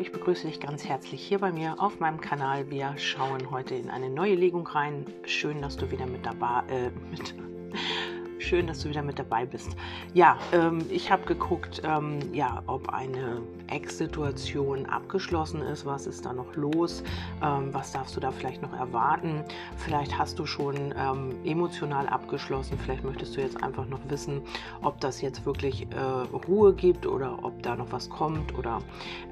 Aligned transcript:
ich 0.00 0.12
begrüße 0.12 0.46
dich 0.46 0.60
ganz 0.60 0.84
herzlich 0.84 1.20
hier 1.20 1.38
bei 1.38 1.52
mir 1.52 1.74
auf 1.78 2.00
meinem 2.00 2.20
Kanal. 2.20 2.70
Wir 2.70 2.94
schauen 2.96 3.50
heute 3.50 3.74
in 3.74 3.90
eine 3.90 4.08
neue 4.08 4.34
Legung 4.34 4.66
rein. 4.66 5.04
Schön, 5.26 5.60
dass 5.60 5.76
du 5.76 5.90
wieder 5.90 6.06
mit 6.06 6.24
dabei 6.24 6.62
äh, 6.70 6.90
mit 7.10 7.34
Schön, 8.38 8.66
dass 8.66 8.80
du 8.80 8.88
wieder 8.88 9.02
mit 9.02 9.18
dabei 9.18 9.44
bist. 9.44 9.76
Ja, 10.14 10.38
ähm, 10.52 10.86
ich 10.88 11.10
habe 11.10 11.26
geguckt, 11.26 11.82
ähm, 11.84 12.18
ja, 12.32 12.62
ob 12.66 12.88
eine 12.88 13.42
Ex-Situation 13.70 14.86
abgeschlossen 14.86 15.62
ist. 15.62 15.86
Was 15.86 16.06
ist 16.06 16.26
da 16.26 16.32
noch 16.32 16.54
los? 16.56 17.02
Ähm, 17.42 17.72
was 17.72 17.92
darfst 17.92 18.16
du 18.16 18.20
da 18.20 18.30
vielleicht 18.30 18.62
noch 18.62 18.72
erwarten? 18.72 19.44
Vielleicht 19.76 20.18
hast 20.18 20.38
du 20.38 20.46
schon 20.46 20.94
ähm, 20.96 21.34
emotional 21.44 22.08
abgeschlossen. 22.08 22.78
Vielleicht 22.78 23.04
möchtest 23.04 23.36
du 23.36 23.40
jetzt 23.40 23.62
einfach 23.62 23.86
noch 23.86 24.00
wissen, 24.08 24.42
ob 24.82 25.00
das 25.00 25.20
jetzt 25.20 25.46
wirklich 25.46 25.86
äh, 25.92 26.00
Ruhe 26.48 26.74
gibt 26.74 27.06
oder 27.06 27.38
ob 27.42 27.62
da 27.62 27.76
noch 27.76 27.92
was 27.92 28.10
kommt. 28.10 28.56
Oder 28.58 28.82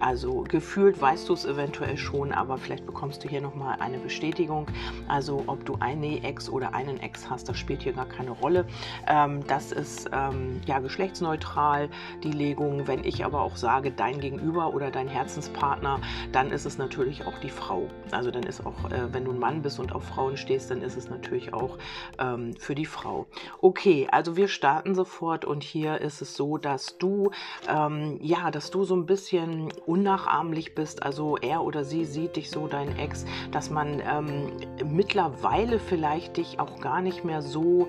also 0.00 0.44
gefühlt 0.48 1.00
weißt 1.00 1.28
du 1.28 1.34
es 1.34 1.44
eventuell 1.44 1.96
schon, 1.96 2.32
aber 2.32 2.58
vielleicht 2.58 2.86
bekommst 2.86 3.24
du 3.24 3.28
hier 3.28 3.41
nochmal 3.41 3.78
eine 3.80 3.98
Bestätigung. 3.98 4.66
Also 5.08 5.44
ob 5.46 5.64
du 5.64 5.77
eine 5.80 6.22
Ex 6.22 6.48
oder 6.48 6.74
einen 6.74 7.00
Ex 7.00 7.28
hast, 7.28 7.48
das 7.48 7.58
spielt 7.58 7.82
hier 7.82 7.92
gar 7.92 8.06
keine 8.06 8.30
Rolle. 8.30 8.66
Ähm, 9.06 9.46
das 9.46 9.72
ist 9.72 10.08
ähm, 10.12 10.60
ja 10.66 10.78
geschlechtsneutral, 10.78 11.88
die 12.22 12.32
Legung. 12.32 12.86
Wenn 12.86 13.05
ich 13.05 13.24
aber 13.24 13.42
auch 13.42 13.56
sage, 13.56 13.91
dein 13.91 14.20
Gegenüber 14.20 14.27
oder 14.37 14.91
dein 14.91 15.09
Herzenspartner, 15.09 16.00
dann 16.32 16.50
ist 16.50 16.66
es 16.66 16.78
natürlich 16.78 17.27
auch 17.27 17.38
die 17.38 17.50
Frau. 17.50 17.88
Also 18.10 18.30
dann 18.30 18.42
ist 18.42 18.64
auch, 18.64 18.91
äh, 18.91 19.12
wenn 19.12 19.24
du 19.24 19.32
ein 19.32 19.38
Mann 19.38 19.62
bist 19.62 19.80
und 19.80 19.95
auf 19.95 20.05
Frauen 20.05 20.36
stehst, 20.36 20.70
dann 20.70 20.82
ist 20.82 20.96
es 20.96 21.09
natürlich 21.09 21.55
auch 21.55 21.78
ähm, 22.19 22.55
für 22.59 22.74
die 22.74 22.86
Frau. 22.86 23.27
Okay, 23.60 24.09
also 24.10 24.36
wir 24.36 24.48
starten 24.48 24.95
sofort 24.95 25.45
und 25.45 25.62
hier 25.62 26.00
ist 26.00 26.20
es 26.20 26.34
so, 26.34 26.59
dass 26.59 26.98
du, 26.98 27.30
ähm, 27.69 28.19
ja, 28.22 28.50
dass 28.50 28.70
du 28.70 28.84
so 28.84 28.95
ein 28.96 29.06
bisschen 29.06 29.72
unnachahmlich 29.86 30.74
bist. 30.74 31.02
Also 31.02 31.36
er 31.36 31.62
oder 31.62 31.84
sie 31.84 32.05
sieht 32.05 32.36
dich 32.36 32.50
so, 32.50 32.67
dein 32.67 32.97
Ex, 32.98 33.24
dass 33.52 33.70
man 33.70 34.00
ähm, 34.00 34.52
mittlerweile 34.84 35.78
vielleicht 35.78 36.36
dich 36.36 36.61
auch 36.61 36.80
gar 36.80 37.00
nicht 37.00 37.24
mehr 37.24 37.42
so 37.42 37.89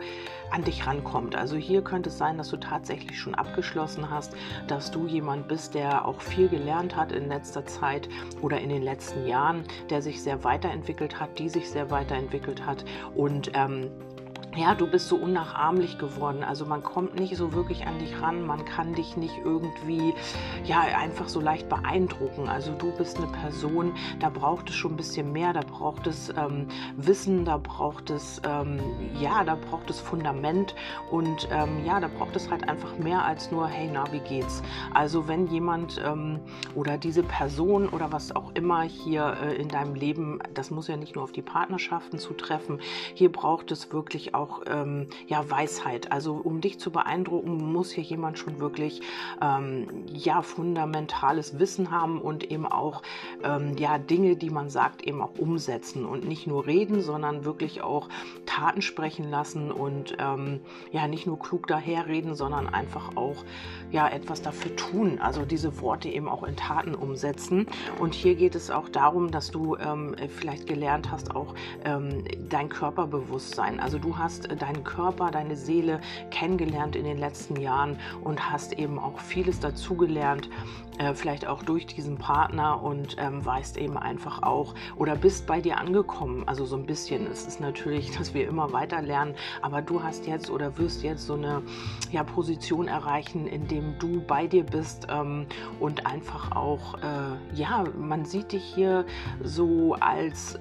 an 0.51 0.63
dich 0.63 0.85
rankommt. 0.85 1.35
Also 1.35 1.55
hier 1.55 1.81
könnte 1.83 2.09
es 2.09 2.17
sein, 2.17 2.37
dass 2.37 2.49
du 2.49 2.57
tatsächlich 2.57 3.19
schon 3.19 3.35
abgeschlossen 3.35 4.09
hast, 4.09 4.33
dass 4.67 4.91
du 4.91 5.07
jemand 5.07 5.47
bist, 5.47 5.75
der 5.75 6.05
auch 6.05 6.21
viel 6.21 6.49
gelernt 6.49 6.95
hat 6.95 7.11
in 7.11 7.27
letzter 7.27 7.65
Zeit 7.65 8.09
oder 8.41 8.59
in 8.59 8.69
den 8.69 8.83
letzten 8.83 9.27
Jahren, 9.27 9.63
der 9.89 10.01
sich 10.01 10.21
sehr 10.21 10.43
weiterentwickelt 10.43 11.19
hat, 11.19 11.39
die 11.39 11.49
sich 11.49 11.69
sehr 11.69 11.91
weiterentwickelt 11.91 12.65
hat 12.65 12.85
und 13.15 13.51
ähm, 13.53 13.89
ja, 14.55 14.73
du 14.75 14.87
bist 14.87 15.07
so 15.07 15.15
unnachahmlich 15.15 15.97
geworden. 15.97 16.43
Also 16.43 16.65
man 16.65 16.83
kommt 16.83 17.15
nicht 17.15 17.35
so 17.37 17.53
wirklich 17.53 17.85
an 17.85 17.99
dich 17.99 18.19
ran, 18.21 18.45
man 18.45 18.65
kann 18.65 18.93
dich 18.93 19.15
nicht 19.15 19.35
irgendwie, 19.43 20.13
ja, 20.65 20.81
einfach 20.81 21.29
so 21.29 21.39
leicht 21.39 21.69
beeindrucken. 21.69 22.49
Also 22.49 22.73
du 22.73 22.91
bist 22.91 23.17
eine 23.17 23.27
Person, 23.27 23.93
da 24.19 24.29
braucht 24.29 24.69
es 24.69 24.75
schon 24.75 24.93
ein 24.93 24.97
bisschen 24.97 25.31
mehr, 25.31 25.53
da 25.53 25.61
braucht 25.61 26.07
es 26.07 26.29
ähm, 26.35 26.67
Wissen, 26.97 27.45
da 27.45 27.57
braucht 27.57 28.09
es, 28.09 28.41
ähm, 28.43 28.79
ja, 29.19 29.43
da 29.43 29.55
braucht 29.55 29.89
es 29.89 29.99
Fundament 29.99 30.75
und 31.11 31.47
ähm, 31.51 31.85
ja, 31.85 31.99
da 31.99 32.07
braucht 32.07 32.35
es 32.35 32.49
halt 32.49 32.67
einfach 32.67 32.97
mehr 32.97 33.23
als 33.23 33.51
nur, 33.51 33.67
hey, 33.67 33.89
na, 33.91 34.11
wie 34.11 34.19
geht's? 34.19 34.63
Also 34.93 35.27
wenn 35.27 35.47
jemand 35.47 36.01
ähm, 36.03 36.39
oder 36.75 36.97
diese 36.97 37.23
Person 37.23 37.87
oder 37.89 38.11
was 38.11 38.35
auch 38.35 38.51
immer 38.55 38.81
hier 38.81 39.37
äh, 39.43 39.55
in 39.55 39.67
deinem 39.67 39.93
Leben, 39.93 40.39
das 40.53 40.71
muss 40.71 40.87
ja 40.87 40.97
nicht 40.97 41.15
nur 41.15 41.23
auf 41.23 41.31
die 41.31 41.41
Partnerschaften 41.41 42.17
zutreffen, 42.17 42.79
hier 43.13 43.31
braucht 43.31 43.71
es 43.71 43.91
wirklich 43.93 44.33
auch 44.33 44.38
auch 44.39 44.61
ähm, 44.67 45.07
ja, 45.27 45.49
Weisheit. 45.49 46.11
Also 46.11 46.35
um 46.35 46.61
dich 46.61 46.79
zu 46.79 46.91
beeindrucken, 46.91 47.71
muss 47.71 47.91
hier 47.91 48.03
jemand 48.03 48.39
schon 48.39 48.59
wirklich 48.59 49.01
ähm, 49.41 50.05
ja, 50.07 50.41
fundamentales 50.41 51.59
Wissen 51.59 51.91
haben 51.91 52.21
und 52.21 52.49
eben 52.49 52.65
auch 52.65 53.01
ähm, 53.43 53.75
ja, 53.77 53.97
Dinge, 53.97 54.35
die 54.35 54.49
man 54.49 54.69
sagt, 54.69 55.03
eben 55.03 55.21
auch 55.21 55.37
umsetzen 55.37 56.05
und 56.05 56.27
nicht 56.27 56.47
nur 56.47 56.65
reden, 56.65 57.01
sondern 57.01 57.45
wirklich 57.45 57.81
auch 57.81 58.09
Taten 58.45 58.81
sprechen 58.81 59.29
lassen 59.29 59.71
und 59.71 60.15
ähm, 60.19 60.61
ja, 60.91 61.07
nicht 61.07 61.27
nur 61.27 61.39
klug 61.39 61.67
daherreden, 61.67 62.35
sondern 62.35 62.67
einfach 62.67 63.15
auch 63.15 63.43
ja, 63.91 64.07
etwas 64.07 64.41
dafür 64.41 64.75
tun. 64.75 65.19
Also 65.19 65.45
diese 65.45 65.81
Worte 65.81 66.09
eben 66.09 66.29
auch 66.29 66.43
in 66.43 66.55
Taten 66.55 66.95
umsetzen. 66.95 67.67
Und 67.99 68.13
hier 68.13 68.35
geht 68.35 68.55
es 68.55 68.69
auch 68.71 68.87
darum, 68.89 69.31
dass 69.31 69.51
du 69.51 69.75
ähm, 69.75 70.15
vielleicht 70.27 70.67
gelernt 70.67 71.11
hast, 71.11 71.35
auch 71.35 71.55
ähm, 71.83 72.23
dein 72.49 72.69
Körperbewusstsein. 72.69 73.79
Also 73.79 73.97
du 73.97 74.17
hast 74.17 74.28
hast 74.29 74.61
deinen 74.61 74.83
Körper, 74.83 75.31
deine 75.31 75.55
Seele 75.55 76.01
kennengelernt 76.29 76.95
in 76.95 77.03
den 77.03 77.17
letzten 77.17 77.55
Jahren 77.55 77.97
und 78.23 78.51
hast 78.51 78.73
eben 78.73 78.99
auch 78.99 79.17
vieles 79.17 79.59
dazugelernt, 79.59 80.51
äh, 80.99 81.15
vielleicht 81.15 81.47
auch 81.47 81.63
durch 81.63 81.87
diesen 81.87 82.17
Partner 82.17 82.83
und 82.83 83.15
ähm, 83.17 83.43
weißt 83.43 83.77
eben 83.77 83.97
einfach 83.97 84.43
auch 84.43 84.75
oder 84.97 85.15
bist 85.15 85.47
bei 85.47 85.61
dir 85.61 85.79
angekommen. 85.79 86.43
Also 86.45 86.65
so 86.65 86.75
ein 86.75 86.85
bisschen. 86.85 87.25
Es 87.25 87.47
ist 87.47 87.59
natürlich, 87.59 88.11
dass 88.17 88.35
wir 88.35 88.47
immer 88.47 88.71
weiter 88.71 89.01
lernen, 89.01 89.33
aber 89.63 89.81
du 89.81 90.03
hast 90.03 90.27
jetzt 90.27 90.51
oder 90.51 90.77
wirst 90.77 91.01
jetzt 91.01 91.25
so 91.25 91.33
eine 91.33 91.63
ja, 92.11 92.23
Position 92.23 92.87
erreichen, 92.87 93.47
in 93.47 93.67
dem 93.67 93.97
du 93.97 94.21
bei 94.21 94.45
dir 94.45 94.63
bist 94.63 95.07
ähm, 95.09 95.47
und 95.79 96.05
einfach 96.05 96.55
auch, 96.55 96.99
äh, 96.99 97.55
ja, 97.55 97.83
man 97.97 98.25
sieht 98.25 98.51
dich 98.51 98.63
hier 98.63 99.05
so 99.41 99.95
als 99.99 100.59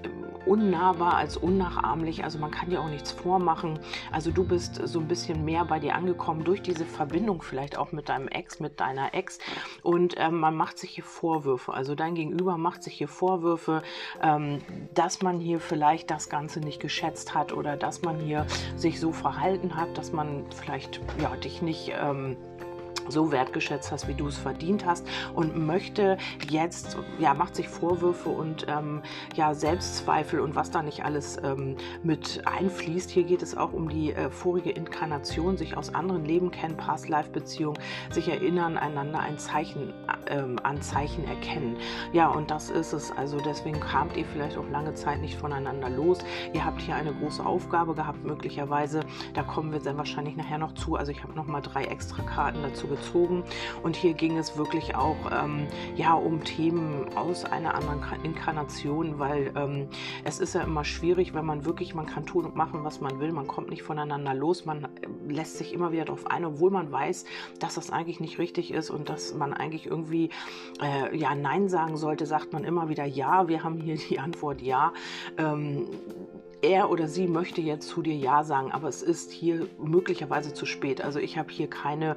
unnahbar, 0.49 1.17
als 1.17 1.37
unnachahmlich. 1.37 2.25
Also 2.25 2.39
man 2.39 2.51
kann 2.51 2.71
dir 2.71 2.81
auch 2.81 2.89
nichts 2.89 3.13
vormachen. 3.13 3.79
Also 4.11 4.31
du 4.31 4.45
bist 4.45 4.81
so 4.85 5.01
ein 5.01 5.09
bisschen 5.09 5.45
mehr 5.45 5.65
bei 5.65 5.79
dir 5.79 5.95
angekommen 5.95 6.45
durch 6.45 6.63
diese 6.63 6.85
Verbindung 6.85 7.43
vielleicht 7.43 7.77
auch 7.77 7.93
mit 7.93 8.09
deinem 8.09 8.29
Ex, 8.29 8.61
mit 8.61 8.81
deiner 8.81 9.15
Ex. 9.15 9.39
Und 9.83 10.15
ähm, 10.17 10.41
man 10.41 10.57
macht 10.57 10.79
sich 10.79 10.91
hier 10.91 11.05
Vorwürfe. 11.05 11.73
Also 11.73 11.95
dein 11.95 12.15
Gegenüber 12.15 12.57
macht 12.57 12.83
sich 12.83 12.95
hier 12.95 13.09
Vorwürfe, 13.09 13.83
ähm, 14.23 14.61
dass 14.95 15.23
man 15.23 15.39
hier 15.39 15.61
vielleicht 15.61 16.11
das 16.11 16.29
Ganze 16.29 16.61
nicht 16.61 16.81
geschätzt 16.81 17.35
hat 17.35 17.53
oder 17.53 17.77
dass 17.77 18.03
man 18.03 18.19
hier 18.19 18.47
sich 18.77 18.99
so 19.01 19.13
verhalten 19.13 19.77
hat, 19.77 19.99
dass 19.99 20.13
man 20.13 20.45
vielleicht 20.51 21.01
ja, 21.21 21.35
dich 21.37 21.63
nicht... 21.63 21.93
Ähm, 21.95 22.37
so 23.11 23.33
wertgeschätzt 23.33 23.91
hast, 23.91 24.09
wie 24.09 24.15
du 24.15 24.27
es 24.27 24.37
verdient 24.37 24.85
hast 24.87 25.07
und 25.35 25.57
möchte 25.57 26.19
jetzt, 26.49 26.97
ja, 27.19 27.35
macht 27.35 27.57
sich 27.57 27.69
Vorwürfe 27.69 28.29
und 28.29 28.67
ähm, 28.69 29.03
ja, 29.35 29.55
Selbstzweifel 29.55 30.41
und 30.41 30.55
was 30.55 30.71
da 30.71 30.83
nicht 30.83 31.05
alles 31.05 31.39
ähm, 31.43 31.77
mit 32.03 32.43
einfließt. 32.47 33.11
Hier 33.11 33.25
geht 33.25 33.43
es 33.43 33.57
auch 33.57 33.73
um 33.73 33.89
die 33.89 34.13
äh, 34.13 34.31
vorige 34.31 34.71
Inkarnation, 34.71 35.57
sich 35.57 35.77
aus 35.77 35.95
anderen 35.95 36.25
Leben 36.25 36.51
kennen, 36.51 36.77
Past-Life-Beziehungen, 36.77 37.79
sich 38.11 38.29
erinnern, 38.29 38.77
einander 38.77 39.21
ein 39.21 39.39
Zeichen, 39.39 39.93
ähm, 40.27 40.59
an 40.63 40.83
Zeichen 40.83 41.25
erkennen. 41.25 41.77
Ja, 42.13 42.29
und 42.29 42.51
das 42.51 42.71
ist 42.71 42.93
es. 42.93 43.11
Also 43.13 43.39
deswegen 43.39 43.81
kamt 43.81 44.17
ihr 44.17 44.25
vielleicht 44.27 44.57
auch 44.59 44.69
lange 44.71 44.95
Zeit 44.95 45.21
nicht 45.21 45.39
voneinander 45.39 45.89
los. 45.89 46.19
Ihr 46.53 46.65
habt 46.65 46.81
hier 46.81 46.95
eine 46.95 47.13
große 47.13 47.45
Aufgabe 47.45 47.95
gehabt, 47.95 48.25
möglicherweise. 48.25 49.01
Da 49.35 49.43
kommen 49.43 49.73
wir 49.73 49.81
dann 49.81 49.97
wahrscheinlich 49.97 50.37
nachher 50.37 50.59
noch 50.59 50.75
zu. 50.75 50.97
Also 50.97 51.13
ich 51.13 51.23
habe 51.23 51.35
noch 51.35 51.47
mal 51.47 51.61
drei 51.61 51.85
extra 51.85 52.23
Karten 52.23 52.63
dazu 52.63 52.87
gezogen 52.87 52.98
gezogen. 52.99 53.45
Und 53.83 53.97
hier 53.97 54.15
ging 54.15 54.37
es 54.37 54.57
wirklich 54.57 54.95
auch 54.95 55.17
ähm, 55.31 55.67
ja, 55.97 56.15
um 56.15 56.45
Themen 56.45 57.07
aus 57.17 57.45
einer 57.45 57.75
anderen 57.75 58.03
Inkarnation, 58.23 59.19
weil 59.19 59.53
ähm, 59.57 59.89
es 60.25 60.39
ist 60.41 60.55
ja 60.55 60.63
immer 60.63 60.85
schwierig, 60.85 61.35
wenn 61.35 61.45
man 61.45 61.65
wirklich, 61.65 61.95
man 61.95 62.07
kann 62.07 62.27
tun 62.27 62.45
und 62.45 62.57
machen, 62.57 62.85
was 62.85 63.01
man 63.01 63.21
will, 63.21 63.33
man 63.33 63.47
kommt 63.47 63.71
nicht 63.71 63.83
voneinander 63.83 64.35
los, 64.35 64.65
man 64.65 64.85
äh, 64.85 64.89
lässt 65.29 65.59
sich 65.59 65.73
immer 65.73 65.93
wieder 65.93 66.05
darauf 66.05 66.31
ein, 66.31 66.45
obwohl 66.45 66.71
man 66.71 66.91
weiß, 66.91 67.25
dass 67.61 67.75
das 67.75 67.91
eigentlich 67.91 68.21
nicht 68.21 68.39
richtig 68.39 68.73
ist 68.73 68.91
und 68.91 69.09
dass 69.09 69.35
man 69.35 69.53
eigentlich 69.53 69.87
irgendwie 69.87 70.31
äh, 70.83 71.17
ja 71.17 71.35
Nein 71.35 71.69
sagen 71.69 71.97
sollte, 71.97 72.27
sagt 72.27 72.53
man 72.53 72.65
immer 72.65 72.89
wieder 72.89 73.05
Ja. 73.05 73.49
Wir 73.49 73.65
haben 73.65 73.81
hier 73.81 73.97
die 73.97 74.19
Antwort 74.19 74.63
Ja. 74.63 74.93
Ähm, 75.37 75.87
er 76.63 76.91
oder 76.91 77.07
sie 77.07 77.27
möchte 77.27 77.61
jetzt 77.61 77.89
zu 77.89 78.03
dir 78.03 78.17
Ja 78.17 78.43
sagen, 78.43 78.73
aber 78.73 78.89
es 78.89 79.03
ist 79.03 79.31
hier 79.31 79.69
möglicherweise 79.79 80.53
zu 80.53 80.67
spät. 80.67 81.01
Also 81.03 81.19
ich 81.19 81.39
habe 81.39 81.51
hier 81.53 81.69
keine, 81.71 82.17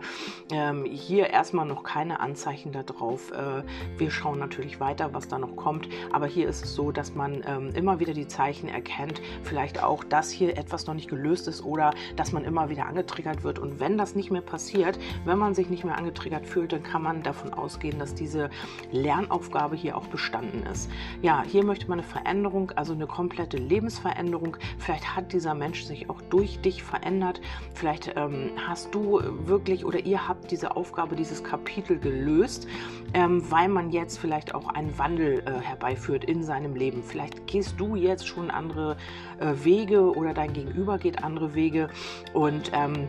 ähm, 0.52 0.86
hier 0.86 1.30
erstmal 1.30 1.66
noch 1.66 1.84
keine 1.84 2.20
Anzeichen 2.20 2.72
darauf. 2.72 3.32
Äh, 3.32 3.64
wir 3.98 4.10
schauen 4.10 4.40
natürlich 4.40 4.80
weiter, 4.80 5.14
was 5.14 5.28
da 5.28 5.38
noch 5.38 5.56
kommt. 5.56 5.88
Aber 6.12 6.26
hier 6.26 6.48
ist 6.48 6.66
es 6.66 6.74
so, 6.74 6.92
dass 6.92 7.14
man 7.14 7.44
ähm, 7.46 7.70
immer 7.76 8.00
wieder 8.00 8.14
die 8.14 8.28
Zeichen 8.28 8.68
erkennt, 8.68 9.22
vielleicht 9.44 9.84
auch, 9.84 10.04
dass 10.04 10.32
hier 10.32 10.58
etwas 10.58 10.88
noch 10.88 10.96
nicht 10.96 11.10
gelöst 11.10 11.48
ist 11.48 11.64
oder 11.64 11.94
dass 12.16 12.32
man 12.32 12.44
immer 12.44 12.70
wieder 12.70 12.86
angetriggert 12.88 13.44
wird. 13.44 13.60
Und 13.60 13.80
wenn 13.80 13.98
das 13.98 14.16
nicht 14.16 14.32
mehr 14.32 14.42
passiert, 14.42 14.98
wenn 15.26 15.38
man 15.38 15.54
sich 15.54 15.70
nicht 15.70 15.84
mehr 15.84 15.98
angetriggert 15.98 16.48
fühlt, 16.48 16.74
dann 16.74 16.84
kann 16.84 17.04
man 17.04 17.22
davon 17.24 17.54
ausgehen, 17.54 18.00
dass 18.00 18.16
diese 18.16 18.50
Lernaufgabe 18.92 19.76
hier 19.76 19.98
auch 19.98 20.08
bestanden 20.08 20.64
ist. 20.72 20.90
Ja, 21.22 21.44
hier 21.44 21.64
möchte 21.64 21.88
man 21.88 22.00
eine 22.00 22.08
Veränderung, 22.08 22.72
also 22.72 22.94
eine 22.94 23.08
komplette 23.08 23.58
Lebensveränderung 23.58 24.31
Veränderung. 24.32 24.58
Vielleicht 24.80 25.16
hat 25.16 25.34
dieser 25.34 25.54
Mensch 25.54 25.84
sich 25.84 26.10
auch 26.10 26.22
durch 26.30 26.60
dich 26.60 26.84
verändert. 26.84 27.42
Vielleicht 27.74 28.14
ähm, 28.16 28.52
hast 28.58 28.94
du 28.96 29.22
wirklich 29.46 29.86
oder 29.86 30.00
ihr 30.00 30.28
habt 30.28 30.52
diese 30.52 30.76
Aufgabe, 30.76 31.16
dieses 31.16 31.44
Kapitel 31.44 32.00
gelöst, 32.00 32.68
ähm, 33.14 33.44
weil 33.52 33.68
man 33.68 33.92
jetzt 33.92 34.20
vielleicht 34.20 34.56
auch 34.56 34.68
einen 34.70 34.98
Wandel 34.98 35.44
äh, 35.46 35.60
herbeiführt 35.62 36.24
in 36.26 36.44
seinem 36.44 36.76
Leben. 36.76 37.04
Vielleicht 37.04 37.48
gehst 37.48 37.76
du 37.78 37.96
jetzt 37.96 38.28
schon 38.28 38.50
andere 38.52 38.98
äh, 39.40 39.54
Wege 39.64 40.16
oder 40.16 40.34
dein 40.34 40.54
Gegenüber 40.54 40.98
geht 40.98 41.24
andere 41.24 41.54
Wege 41.54 41.90
und 42.34 42.72
ähm, 42.74 43.08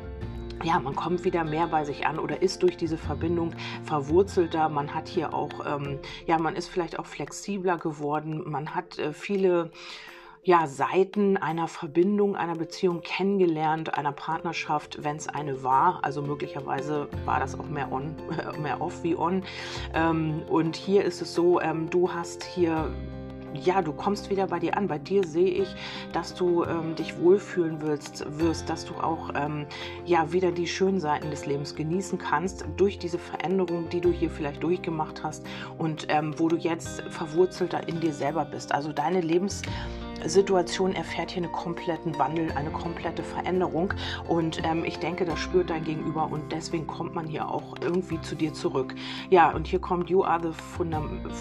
ja, 0.65 0.79
man 0.79 0.95
kommt 0.95 1.25
wieder 1.25 1.45
mehr 1.45 1.67
bei 1.67 1.85
sich 1.85 2.07
an 2.07 2.19
oder 2.19 2.41
ist 2.41 2.63
durch 2.63 2.77
diese 2.77 2.97
Verbindung 2.97 3.53
verwurzelter. 3.85 4.69
Man 4.69 4.95
hat 4.95 5.09
hier 5.09 5.35
auch, 5.35 5.67
ähm, 5.67 5.99
ja, 6.27 6.39
man 6.39 6.55
ist 6.55 6.69
vielleicht 6.69 6.99
auch 6.99 7.07
flexibler 7.07 7.79
geworden. 7.79 8.43
Man 8.49 8.75
hat 8.75 8.99
äh, 8.99 9.13
viele 9.13 9.73
ja, 10.45 10.67
Seiten 10.67 11.37
einer 11.37 11.69
Verbindung, 11.69 12.35
einer 12.35 12.57
Beziehung 12.57 13.01
kennengelernt, 13.03 13.95
einer 13.95 14.11
Partnerschaft, 14.11 15.05
wenn 15.05 15.17
es 15.17 15.29
eine 15.29 15.63
war. 15.63 16.01
Also 16.03 16.21
möglicherweise 16.21 17.09
war 17.25 17.39
das 17.39 17.59
auch 17.59 17.69
mehr 17.69 17.93
on, 17.93 18.17
mehr 18.61 18.81
off 18.81 19.05
wie 19.05 19.15
on. 19.17 19.45
Ähm, 19.95 20.43
und 20.49 20.75
hier 20.75 21.05
ist 21.05 21.23
es 21.23 21.35
so, 21.35 21.61
ähm, 21.61 21.89
du 21.91 22.13
hast 22.13 22.43
hier 22.43 22.93
ja, 23.55 23.83
du 23.83 23.93
kommst 23.93 24.31
wieder 24.31 24.47
bei 24.47 24.59
dir 24.59 24.79
an. 24.79 24.89
Bei 24.89 24.99
dir 24.99 25.25
sehe 25.25 25.51
ich, 25.51 25.69
dass 26.15 26.35
du 26.35 26.65
ähm, 26.65 26.95
dich 26.95 27.19
wohlfühlen 27.19 27.83
wirst, 27.83 28.25
wirst, 28.39 28.69
dass 28.71 28.87
du 28.87 28.95
auch 28.95 29.31
ähm, 29.35 29.67
ja 30.07 30.33
wieder 30.33 30.53
die 30.53 30.67
schönen 30.67 31.01
Seiten 31.01 31.31
des 31.31 31.45
Lebens 31.45 31.75
genießen 31.75 32.19
kannst 32.19 32.65
durch 32.79 32.99
diese 32.99 33.19
Veränderung, 33.19 33.91
die 33.91 34.01
du 34.01 34.11
hier 34.11 34.31
vielleicht 34.31 34.63
durchgemacht 34.63 35.23
hast 35.23 35.45
und 35.77 36.07
ähm, 36.09 36.35
wo 36.39 36.49
du 36.49 36.57
jetzt 36.57 37.03
verwurzelter 37.11 37.87
in 37.89 38.01
dir 38.01 38.15
selber 38.15 38.47
bist. 38.47 38.73
Also 38.73 38.91
deine 38.91 39.21
Lebens 39.21 39.61
Situation 40.29 40.95
erfährt 40.95 41.31
hier 41.31 41.43
einen 41.43 41.53
kompletten 41.53 42.19
Wandel, 42.19 42.51
eine 42.53 42.71
komplette 42.71 43.23
Veränderung. 43.23 43.93
Und 44.29 44.63
ähm, 44.65 44.85
ich 44.85 44.99
denke, 44.99 45.25
das 45.25 45.39
spürt 45.39 45.71
dein 45.71 45.85
Gegenüber 45.85 46.29
und 46.31 46.53
deswegen 46.53 46.87
kommt 46.87 47.15
man 47.15 47.27
hier 47.27 47.49
auch 47.49 47.75
irgendwie 47.81 48.21
zu 48.21 48.35
dir 48.35 48.53
zurück. 48.53 48.95
Ja, 49.31 49.51
und 49.51 49.67
hier 49.67 49.81
kommt 49.81 50.11
You 50.11 50.25
are 50.25 50.41
the 50.43 50.53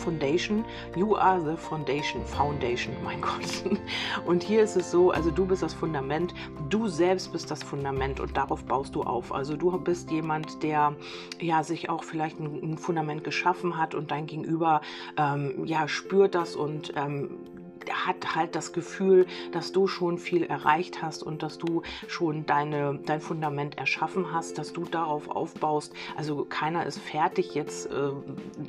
Foundation. 0.03 0.65
You 0.95 1.15
are 1.15 1.39
the 1.39 1.57
Foundation. 1.57 2.25
Foundation, 2.25 2.93
mein 3.03 3.21
Gott. 3.21 3.79
Und 4.25 4.43
hier 4.43 4.63
ist 4.63 4.75
es 4.75 4.91
so, 4.91 5.11
also 5.11 5.31
du 5.31 5.45
bist 5.45 5.63
das 5.63 5.73
Fundament, 5.73 6.33
du 6.69 6.87
selbst 6.87 7.31
bist 7.31 7.51
das 7.51 7.63
Fundament 7.63 8.19
und 8.19 8.35
darauf 8.37 8.63
baust 8.65 8.95
du 8.95 9.03
auf. 9.03 9.33
Also 9.33 9.55
du 9.55 9.71
bist 9.79 10.11
jemand, 10.11 10.63
der 10.63 10.95
ja 11.39 11.63
sich 11.63 11.89
auch 11.89 12.03
vielleicht 12.03 12.39
ein, 12.39 12.59
ein 12.63 12.77
Fundament 12.77 13.23
geschaffen 13.23 13.77
hat 13.77 13.95
und 13.95 14.11
dein 14.11 14.27
Gegenüber 14.27 14.81
ähm, 15.17 15.65
ja 15.65 15.87
spürt 15.87 16.35
das 16.35 16.55
und 16.55 16.93
ähm, 16.95 17.29
hat 17.89 18.35
halt 18.35 18.55
das 18.55 18.73
Gefühl, 18.73 19.25
dass 19.51 19.71
du 19.71 19.87
schon 19.87 20.17
viel 20.17 20.43
erreicht 20.43 21.01
hast 21.01 21.23
und 21.23 21.43
dass 21.43 21.57
du 21.57 21.81
schon 22.07 22.45
deine, 22.45 22.99
dein 23.05 23.21
Fundament 23.21 23.77
erschaffen 23.77 24.31
hast, 24.33 24.57
dass 24.57 24.73
du 24.73 24.85
darauf 24.85 25.29
aufbaust. 25.29 25.93
Also 26.15 26.45
keiner 26.45 26.85
ist 26.85 26.99
fertig 26.99 27.55
jetzt. 27.55 27.87
Äh, 27.87 28.11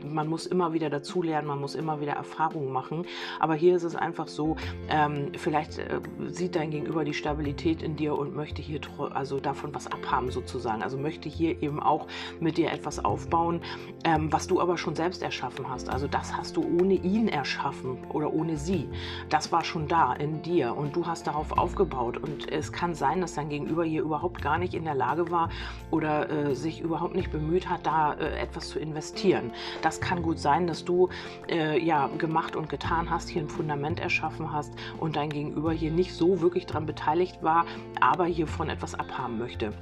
man 0.04 0.28
muss 0.28 0.46
immer 0.46 0.72
wieder 0.72 0.90
dazulernen, 0.90 1.48
man 1.48 1.60
muss 1.60 1.74
immer 1.74 2.00
wieder 2.00 2.12
Erfahrungen 2.12 2.72
machen. 2.72 3.06
Aber 3.40 3.54
hier 3.54 3.76
ist 3.76 3.84
es 3.84 3.96
einfach 3.96 4.28
so, 4.28 4.56
ähm, 4.88 5.32
vielleicht 5.36 5.78
äh, 5.78 6.00
sieht 6.28 6.56
dein 6.56 6.70
Gegenüber 6.70 7.04
die 7.04 7.14
Stabilität 7.14 7.82
in 7.82 7.96
dir 7.96 8.16
und 8.16 8.34
möchte 8.34 8.62
hier 8.62 8.80
also 9.12 9.40
davon 9.40 9.74
was 9.74 9.86
abhaben 9.86 10.30
sozusagen. 10.30 10.82
Also 10.82 10.98
möchte 10.98 11.28
hier 11.28 11.62
eben 11.62 11.80
auch 11.80 12.06
mit 12.40 12.56
dir 12.56 12.70
etwas 12.70 13.04
aufbauen, 13.04 13.60
ähm, 14.04 14.32
was 14.32 14.46
du 14.46 14.60
aber 14.60 14.76
schon 14.76 14.94
selbst 14.94 15.22
erschaffen 15.22 15.68
hast. 15.68 15.88
Also 15.88 16.06
das 16.06 16.36
hast 16.36 16.56
du 16.56 16.62
ohne 16.62 16.94
ihn 16.94 17.28
erschaffen 17.28 17.98
oder 18.10 18.32
ohne 18.32 18.56
sie 18.56 18.88
das 19.28 19.52
war 19.52 19.64
schon 19.64 19.88
da 19.88 20.12
in 20.12 20.42
dir 20.42 20.76
und 20.76 20.96
du 20.96 21.06
hast 21.06 21.26
darauf 21.26 21.52
aufgebaut. 21.52 22.16
Und 22.16 22.50
es 22.50 22.72
kann 22.72 22.94
sein, 22.94 23.20
dass 23.20 23.34
dein 23.34 23.48
Gegenüber 23.48 23.84
hier 23.84 24.02
überhaupt 24.02 24.42
gar 24.42 24.58
nicht 24.58 24.74
in 24.74 24.84
der 24.84 24.94
Lage 24.94 25.30
war 25.30 25.50
oder 25.90 26.30
äh, 26.30 26.54
sich 26.54 26.80
überhaupt 26.80 27.14
nicht 27.14 27.30
bemüht 27.30 27.68
hat, 27.68 27.86
da 27.86 28.14
äh, 28.14 28.38
etwas 28.38 28.68
zu 28.68 28.78
investieren. 28.78 29.50
Das 29.82 30.00
kann 30.00 30.22
gut 30.22 30.38
sein, 30.38 30.66
dass 30.66 30.84
du 30.84 31.08
äh, 31.48 31.82
ja 31.82 32.08
gemacht 32.18 32.56
und 32.56 32.68
getan 32.68 33.10
hast, 33.10 33.28
hier 33.28 33.42
ein 33.42 33.48
Fundament 33.48 34.00
erschaffen 34.00 34.52
hast 34.52 34.72
und 34.98 35.16
dein 35.16 35.30
Gegenüber 35.30 35.72
hier 35.72 35.90
nicht 35.90 36.14
so 36.14 36.40
wirklich 36.40 36.66
daran 36.66 36.86
beteiligt 36.86 37.42
war, 37.42 37.66
aber 38.00 38.26
hiervon 38.26 38.70
etwas 38.70 38.94
abhaben 38.94 39.38
möchte. 39.38 39.72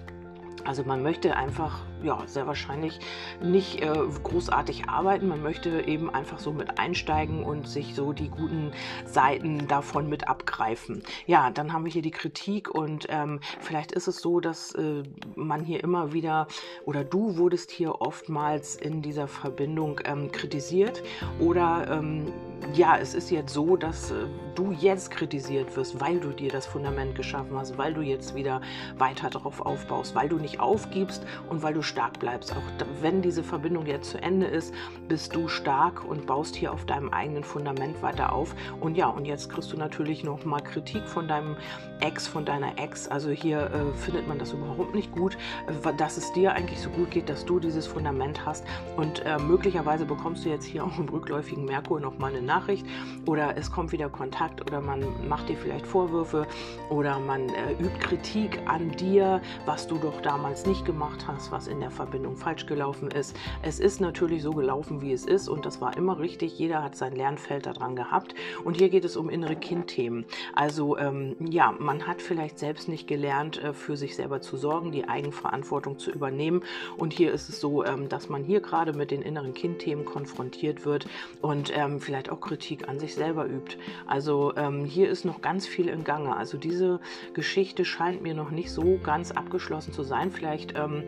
Also 0.64 0.84
man 0.84 1.02
möchte 1.02 1.37
einfach, 1.37 1.81
ja, 2.02 2.23
sehr 2.26 2.47
wahrscheinlich 2.47 2.99
nicht 3.43 3.82
äh, 3.82 3.93
großartig 4.23 4.88
arbeiten. 4.88 5.29
Man 5.29 5.43
möchte 5.43 5.82
eben 5.87 6.11
einfach 6.11 6.38
so 6.38 6.52
mit 6.52 6.79
einsteigen 6.79 7.44
und 7.44 7.69
sich 7.69 7.94
so 7.94 8.12
die 8.12 8.29
guten 8.29 8.73
Seiten 9.05 9.67
davon 9.69 10.08
mit 10.08 10.29
abgreifen. 10.29 11.02
Ja, 11.26 11.50
dann 11.50 11.73
haben 11.73 11.85
wir 11.85 11.93
hier 11.93 12.02
die 12.02 12.11
Kritik 12.11 12.70
und 12.70 13.06
ähm, 13.11 13.41
vielleicht 13.61 13.93
ist 13.93 14.08
es 14.08 14.17
so, 14.17 14.41
dass 14.41 14.75
äh, 14.75 15.02
man 15.35 15.64
hier 15.64 15.82
immer 15.82 16.12
wieder 16.12 16.47
oder 16.85 17.05
du 17.05 17.37
wurdest 17.37 17.70
hier 17.70 18.00
oftmals 18.00 18.76
in 18.76 19.02
dieser 19.02 19.29
Verbindung 19.29 20.00
ähm, 20.05 20.31
kritisiert 20.32 21.02
oder 21.38 21.87
ähm, 21.91 22.32
ja, 22.75 22.97
es 22.99 23.14
ist 23.14 23.31
jetzt 23.31 23.52
so, 23.52 23.76
dass 23.76 24.11
äh, 24.11 24.26
du 24.55 24.73
jetzt 24.73 25.11
kritisiert 25.11 25.75
wirst, 25.76 26.00
weil 26.00 26.20
du 26.20 26.31
dir 26.31 26.50
das 26.50 26.67
Fundament 26.67 27.14
geschaffen 27.14 27.56
hast, 27.56 27.79
weil 27.79 27.94
du 27.94 28.02
jetzt 28.02 28.35
wieder 28.35 28.61
weiter 28.99 29.31
darauf 29.31 29.61
aufbaust, 29.61 30.14
weil 30.14 30.29
du 30.29 30.37
nicht 30.37 30.61
aufgibst 30.61 31.25
und 31.49 31.62
weil 31.62 31.75
du 31.75 31.82
stark 31.90 32.19
bleibst. 32.19 32.52
Auch 32.52 32.87
wenn 33.02 33.20
diese 33.20 33.42
Verbindung 33.42 33.87
jetzt 33.87 34.10
zu 34.10 34.22
Ende 34.22 34.46
ist, 34.46 34.72
bist 35.08 35.34
du 35.34 35.48
stark 35.48 36.04
und 36.04 36.26
baust 36.26 36.56
hier 36.56 36.72
auf 36.72 36.87
deinem 36.87 37.10
eigenen 37.10 37.44
Fundament 37.44 38.00
weiter 38.02 38.32
auf. 38.32 38.54
Und 38.81 38.96
ja, 38.96 39.08
und 39.08 39.26
jetzt 39.26 39.50
kriegst 39.50 39.72
du 39.72 39.76
natürlich 39.76 40.25
noch 40.25 40.44
mal 40.44 40.60
Kritik 40.60 41.06
von 41.06 41.28
deinem 41.28 41.56
Ex, 42.00 42.26
von 42.26 42.44
deiner 42.44 42.78
Ex. 42.78 43.08
Also 43.08 43.31
hier 43.31 43.70
äh, 43.70 43.94
findet 43.98 44.26
man 44.26 44.38
das 44.38 44.52
überhaupt 44.52 44.94
nicht 44.94 45.12
gut, 45.12 45.37
äh, 45.66 45.92
dass 45.96 46.16
es 46.16 46.32
dir 46.32 46.52
eigentlich 46.52 46.81
so 46.81 46.90
gut 46.90 47.10
geht, 47.10 47.28
dass 47.28 47.44
du 47.44 47.60
dieses 47.60 47.87
Fundament 47.87 48.46
hast. 48.46 48.64
Und 48.96 49.25
äh, 49.26 49.38
möglicherweise 49.38 50.06
bekommst 50.06 50.44
du 50.44 50.48
jetzt 50.48 50.64
hier 50.64 50.84
auch 50.84 50.98
im 50.98 51.08
rückläufigen 51.08 51.64
Merkur 51.64 52.00
noch 52.00 52.19
mal 52.19 52.31
eine 52.31 52.42
Nachricht 52.42 52.87
oder 53.26 53.56
es 53.56 53.70
kommt 53.70 53.92
wieder 53.92 54.08
Kontakt 54.08 54.60
oder 54.66 54.81
man 54.81 55.04
macht 55.28 55.48
dir 55.48 55.56
vielleicht 55.56 55.87
Vorwürfe 55.87 56.46
oder 56.88 57.19
man 57.19 57.48
äh, 57.48 57.72
übt 57.81 57.98
Kritik 57.98 58.60
an 58.66 58.90
dir, 58.92 59.40
was 59.66 59.87
du 59.87 59.98
doch 59.98 60.20
damals 60.22 60.66
nicht 60.66 60.84
gemacht 60.84 61.26
hast, 61.26 61.50
was 61.52 61.66
in 61.66 61.80
der 61.81 61.91
Verbindung 61.91 62.37
falsch 62.37 62.67
gelaufen 62.67 63.11
ist. 63.11 63.37
Es 63.62 63.81
ist 63.81 64.00
natürlich 64.00 64.43
so 64.43 64.53
gelaufen, 64.53 65.00
wie 65.00 65.12
es 65.12 65.25
ist 65.25 65.49
und 65.49 65.67
das 65.67 65.81
war 65.81 65.97
immer 65.97 66.19
richtig. 66.19 66.59
Jeder 66.59 66.82
hat 66.82 66.97
sein 66.97 67.15
Lernfeld 67.15 67.67
daran 67.67 67.97
gehabt 67.97 68.35
und 68.65 68.77
hier 68.77 68.88
geht 68.88 69.05
es 69.05 69.17
um 69.17 69.29
innere 69.29 69.56
Kindthemen. 69.56 70.25
Also 70.55 70.99
ähm, 70.99 71.37
ja, 71.41 71.73
man 71.79 72.06
hat 72.06 72.23
vielleicht 72.23 72.59
selbst 72.59 72.88
nicht 72.88 73.06
gelernt, 73.06 73.62
äh, 73.62 73.73
für 73.73 73.97
sich 73.97 74.17
selber 74.17 74.41
zu 74.41 74.56
sorgen, 74.56 74.93
die 74.93 75.09
Eigenverantwortung 75.09 75.99
zu 75.99 76.11
übernehmen 76.11 76.62
und 76.97 77.12
hier 77.12 77.32
ist 77.32 77.49
es 77.49 77.61
so, 77.61 77.85
ähm, 77.85 78.09
dass 78.09 78.29
man 78.29 78.44
hier 78.44 78.61
gerade 78.61 78.93
mit 78.93 79.11
den 79.11 79.23
inneren 79.23 79.55
Kindthemen 79.55 80.05
konfrontiert 80.05 80.85
wird 80.85 81.06
und 81.41 81.73
ähm, 81.75 82.00
vielleicht 82.00 82.31
auch 82.31 82.41
Kritik 82.41 82.88
an 82.88 82.99
sich 82.99 83.15
selber 83.15 83.47
übt. 83.47 83.76
Also 84.06 84.53
ähm, 84.56 84.85
hier 84.85 85.09
ist 85.09 85.25
noch 85.25 85.41
ganz 85.41 85.67
viel 85.67 85.88
in 85.88 86.05
Gange. 86.05 86.37
Also 86.37 86.59
diese 86.59 87.00
Geschichte 87.35 87.85
scheint 87.85 88.23
mir 88.23 88.35
noch 88.35 88.50
nicht 88.50 88.71
so 88.71 88.99
ganz 89.03 89.31
abgeschlossen 89.31 89.93
zu 89.93 90.03
sein. 90.03 90.31
Vielleicht 90.31 90.76
ähm, 90.76 91.05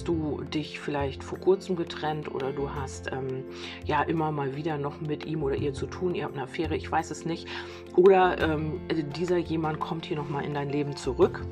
hast 0.00 0.08
du 0.08 0.40
dich 0.54 0.80
vielleicht 0.80 1.22
vor 1.22 1.38
kurzem 1.38 1.76
getrennt 1.76 2.34
oder 2.34 2.52
du 2.52 2.70
hast 2.70 3.12
ähm, 3.12 3.44
ja 3.84 4.00
immer 4.00 4.32
mal 4.32 4.56
wieder 4.56 4.78
noch 4.78 5.02
mit 5.02 5.26
ihm 5.26 5.42
oder 5.42 5.56
ihr 5.56 5.74
zu 5.74 5.86
tun. 5.86 6.14
Ihr 6.14 6.24
habt 6.24 6.32
eine 6.32 6.44
Affäre, 6.44 6.74
ich 6.74 6.90
weiß 6.90 7.10
es 7.10 7.26
nicht. 7.26 7.46
Oder 7.96 8.40
ähm, 8.40 8.80
dieser 9.14 9.36
jemand 9.36 9.78
kommt 9.78 10.06
hier 10.06 10.16
noch 10.16 10.30
mal 10.30 10.42
in 10.42 10.54
dein 10.54 10.70
Leben 10.70 10.96
zurück 10.96 11.42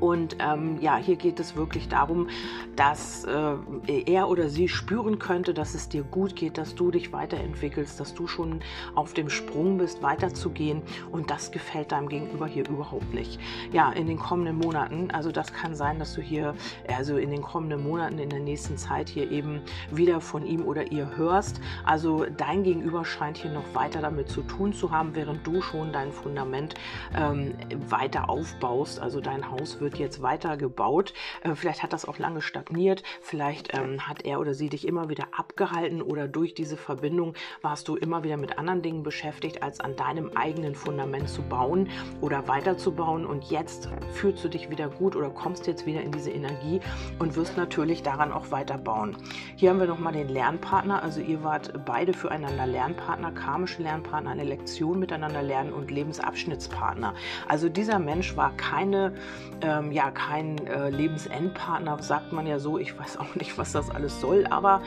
und 0.00 0.36
ähm, 0.38 0.78
ja, 0.80 0.96
hier 0.96 1.16
geht 1.16 1.40
es 1.40 1.56
wirklich 1.56 1.88
darum, 1.88 2.28
dass 2.76 3.24
äh, 3.24 4.02
er 4.06 4.28
oder 4.28 4.48
sie 4.48 4.68
spüren 4.68 5.18
könnte, 5.18 5.54
dass 5.54 5.74
es 5.74 5.88
dir 5.88 6.02
gut 6.02 6.36
geht, 6.36 6.58
dass 6.58 6.74
du 6.74 6.90
dich 6.90 7.12
weiterentwickelst, 7.12 7.98
dass 7.98 8.14
du 8.14 8.26
schon 8.26 8.60
auf 8.94 9.14
dem 9.14 9.30
Sprung 9.30 9.78
bist, 9.78 10.02
weiterzugehen. 10.02 10.82
Und 11.10 11.30
das 11.30 11.50
gefällt 11.50 11.92
deinem 11.92 12.08
Gegenüber 12.08 12.46
hier 12.46 12.68
überhaupt 12.68 13.12
nicht. 13.12 13.40
Ja, 13.72 13.90
in 13.90 14.06
den 14.06 14.18
kommenden 14.18 14.58
Monaten, 14.58 15.10
also 15.10 15.32
das 15.32 15.52
kann 15.52 15.74
sein, 15.74 15.98
dass 15.98 16.14
du 16.14 16.22
hier, 16.22 16.54
also 16.86 17.16
in 17.16 17.30
den 17.30 17.42
kommenden 17.42 17.82
Monaten, 17.82 18.18
in 18.18 18.30
der 18.30 18.40
nächsten 18.40 18.76
Zeit 18.76 19.08
hier 19.08 19.30
eben 19.30 19.60
wieder 19.90 20.20
von 20.20 20.46
ihm 20.46 20.62
oder 20.62 20.92
ihr 20.92 21.16
hörst. 21.16 21.60
Also 21.84 22.26
dein 22.36 22.62
Gegenüber 22.62 23.04
scheint 23.04 23.38
hier 23.38 23.50
noch 23.50 23.74
weiter 23.74 24.00
damit 24.00 24.28
zu 24.28 24.42
tun 24.42 24.72
zu 24.72 24.90
haben, 24.90 25.14
während 25.14 25.46
du 25.46 25.60
schon 25.62 25.92
dein 25.92 26.12
Fundament 26.12 26.74
ähm, 27.16 27.54
weiter 27.88 28.28
aufbaust. 28.30 29.00
Also 29.00 29.20
dein 29.20 29.50
Haus 29.50 29.80
wird 29.80 29.87
wird 29.88 29.98
jetzt 29.98 30.20
weiter 30.20 30.58
gebaut. 30.58 31.14
Äh, 31.42 31.54
vielleicht 31.54 31.82
hat 31.82 31.94
das 31.94 32.04
auch 32.04 32.18
lange 32.18 32.42
stagniert. 32.42 33.02
Vielleicht 33.22 33.74
ähm, 33.74 34.06
hat 34.06 34.26
er 34.26 34.38
oder 34.38 34.52
sie 34.52 34.68
dich 34.68 34.86
immer 34.86 35.08
wieder 35.08 35.28
abgehalten 35.32 36.02
oder 36.02 36.28
durch 36.28 36.52
diese 36.52 36.76
Verbindung 36.76 37.34
warst 37.62 37.88
du 37.88 37.96
immer 37.96 38.22
wieder 38.22 38.36
mit 38.36 38.58
anderen 38.58 38.82
Dingen 38.82 39.02
beschäftigt, 39.02 39.62
als 39.62 39.80
an 39.80 39.96
deinem 39.96 40.30
eigenen 40.34 40.74
Fundament 40.74 41.30
zu 41.30 41.40
bauen 41.40 41.88
oder 42.20 42.48
weiterzubauen. 42.48 43.24
Und 43.24 43.44
jetzt 43.50 43.88
fühlst 44.12 44.44
du 44.44 44.48
dich 44.48 44.68
wieder 44.68 44.88
gut 44.88 45.16
oder 45.16 45.30
kommst 45.30 45.66
jetzt 45.66 45.86
wieder 45.86 46.02
in 46.02 46.12
diese 46.12 46.30
Energie 46.30 46.80
und 47.18 47.34
wirst 47.34 47.56
natürlich 47.56 48.02
daran 48.02 48.30
auch 48.30 48.50
weiterbauen. 48.50 49.16
Hier 49.56 49.70
haben 49.70 49.80
wir 49.80 49.86
nochmal 49.86 50.12
den 50.12 50.28
Lernpartner. 50.28 51.02
Also 51.02 51.22
ihr 51.22 51.42
wart 51.42 51.86
beide 51.86 52.12
füreinander 52.12 52.66
Lernpartner, 52.66 53.32
karmische 53.32 53.82
Lernpartner, 53.82 54.30
eine 54.30 54.44
Lektion 54.44 54.98
miteinander 54.98 55.42
lernen 55.42 55.72
und 55.72 55.90
Lebensabschnittspartner. 55.90 57.14
Also 57.48 57.70
dieser 57.70 57.98
Mensch 57.98 58.36
war 58.36 58.52
keine 58.56 59.14
äh, 59.60 59.77
ähm, 59.78 59.92
ja 59.92 60.10
kein 60.10 60.66
äh, 60.66 60.90
Lebensendpartner, 60.90 62.02
sagt 62.02 62.32
man 62.32 62.46
ja 62.46 62.58
so. 62.58 62.78
Ich 62.78 62.98
weiß 62.98 63.18
auch 63.18 63.34
nicht, 63.34 63.58
was 63.58 63.72
das 63.72 63.90
alles 63.90 64.20
soll, 64.20 64.46
aber 64.46 64.82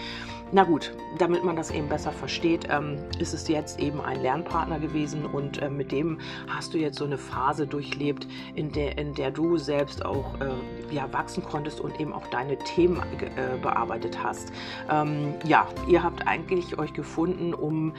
na 0.53 0.63
gut, 0.63 0.93
damit 1.17 1.45
man 1.45 1.55
das 1.55 1.71
eben 1.71 1.87
besser 1.87 2.11
versteht, 2.11 2.67
ähm, 2.69 2.97
ist 3.19 3.33
es 3.33 3.47
jetzt 3.47 3.79
eben 3.79 4.01
ein 4.01 4.21
Lernpartner 4.21 4.79
gewesen 4.79 5.25
und 5.25 5.61
äh, 5.61 5.69
mit 5.69 5.91
dem 5.93 6.19
hast 6.47 6.73
du 6.73 6.77
jetzt 6.77 6.97
so 6.97 7.05
eine 7.05 7.17
Phase 7.17 7.65
durchlebt, 7.65 8.27
in 8.55 8.71
der, 8.71 8.97
in 8.97 9.13
der 9.13 9.31
du 9.31 9.57
selbst 9.57 10.03
auch 10.03 10.39
äh, 10.41 10.93
ja, 10.93 11.11
wachsen 11.13 11.43
konntest 11.43 11.79
und 11.79 11.99
eben 12.01 12.11
auch 12.11 12.27
deine 12.27 12.57
Themen 12.57 13.01
äh, 13.37 13.57
bearbeitet 13.61 14.21
hast. 14.21 14.51
Ähm, 14.89 15.35
ja, 15.45 15.67
ihr 15.87 16.03
habt 16.03 16.27
eigentlich 16.27 16.77
euch 16.77 16.93
gefunden, 16.93 17.53
um 17.53 17.93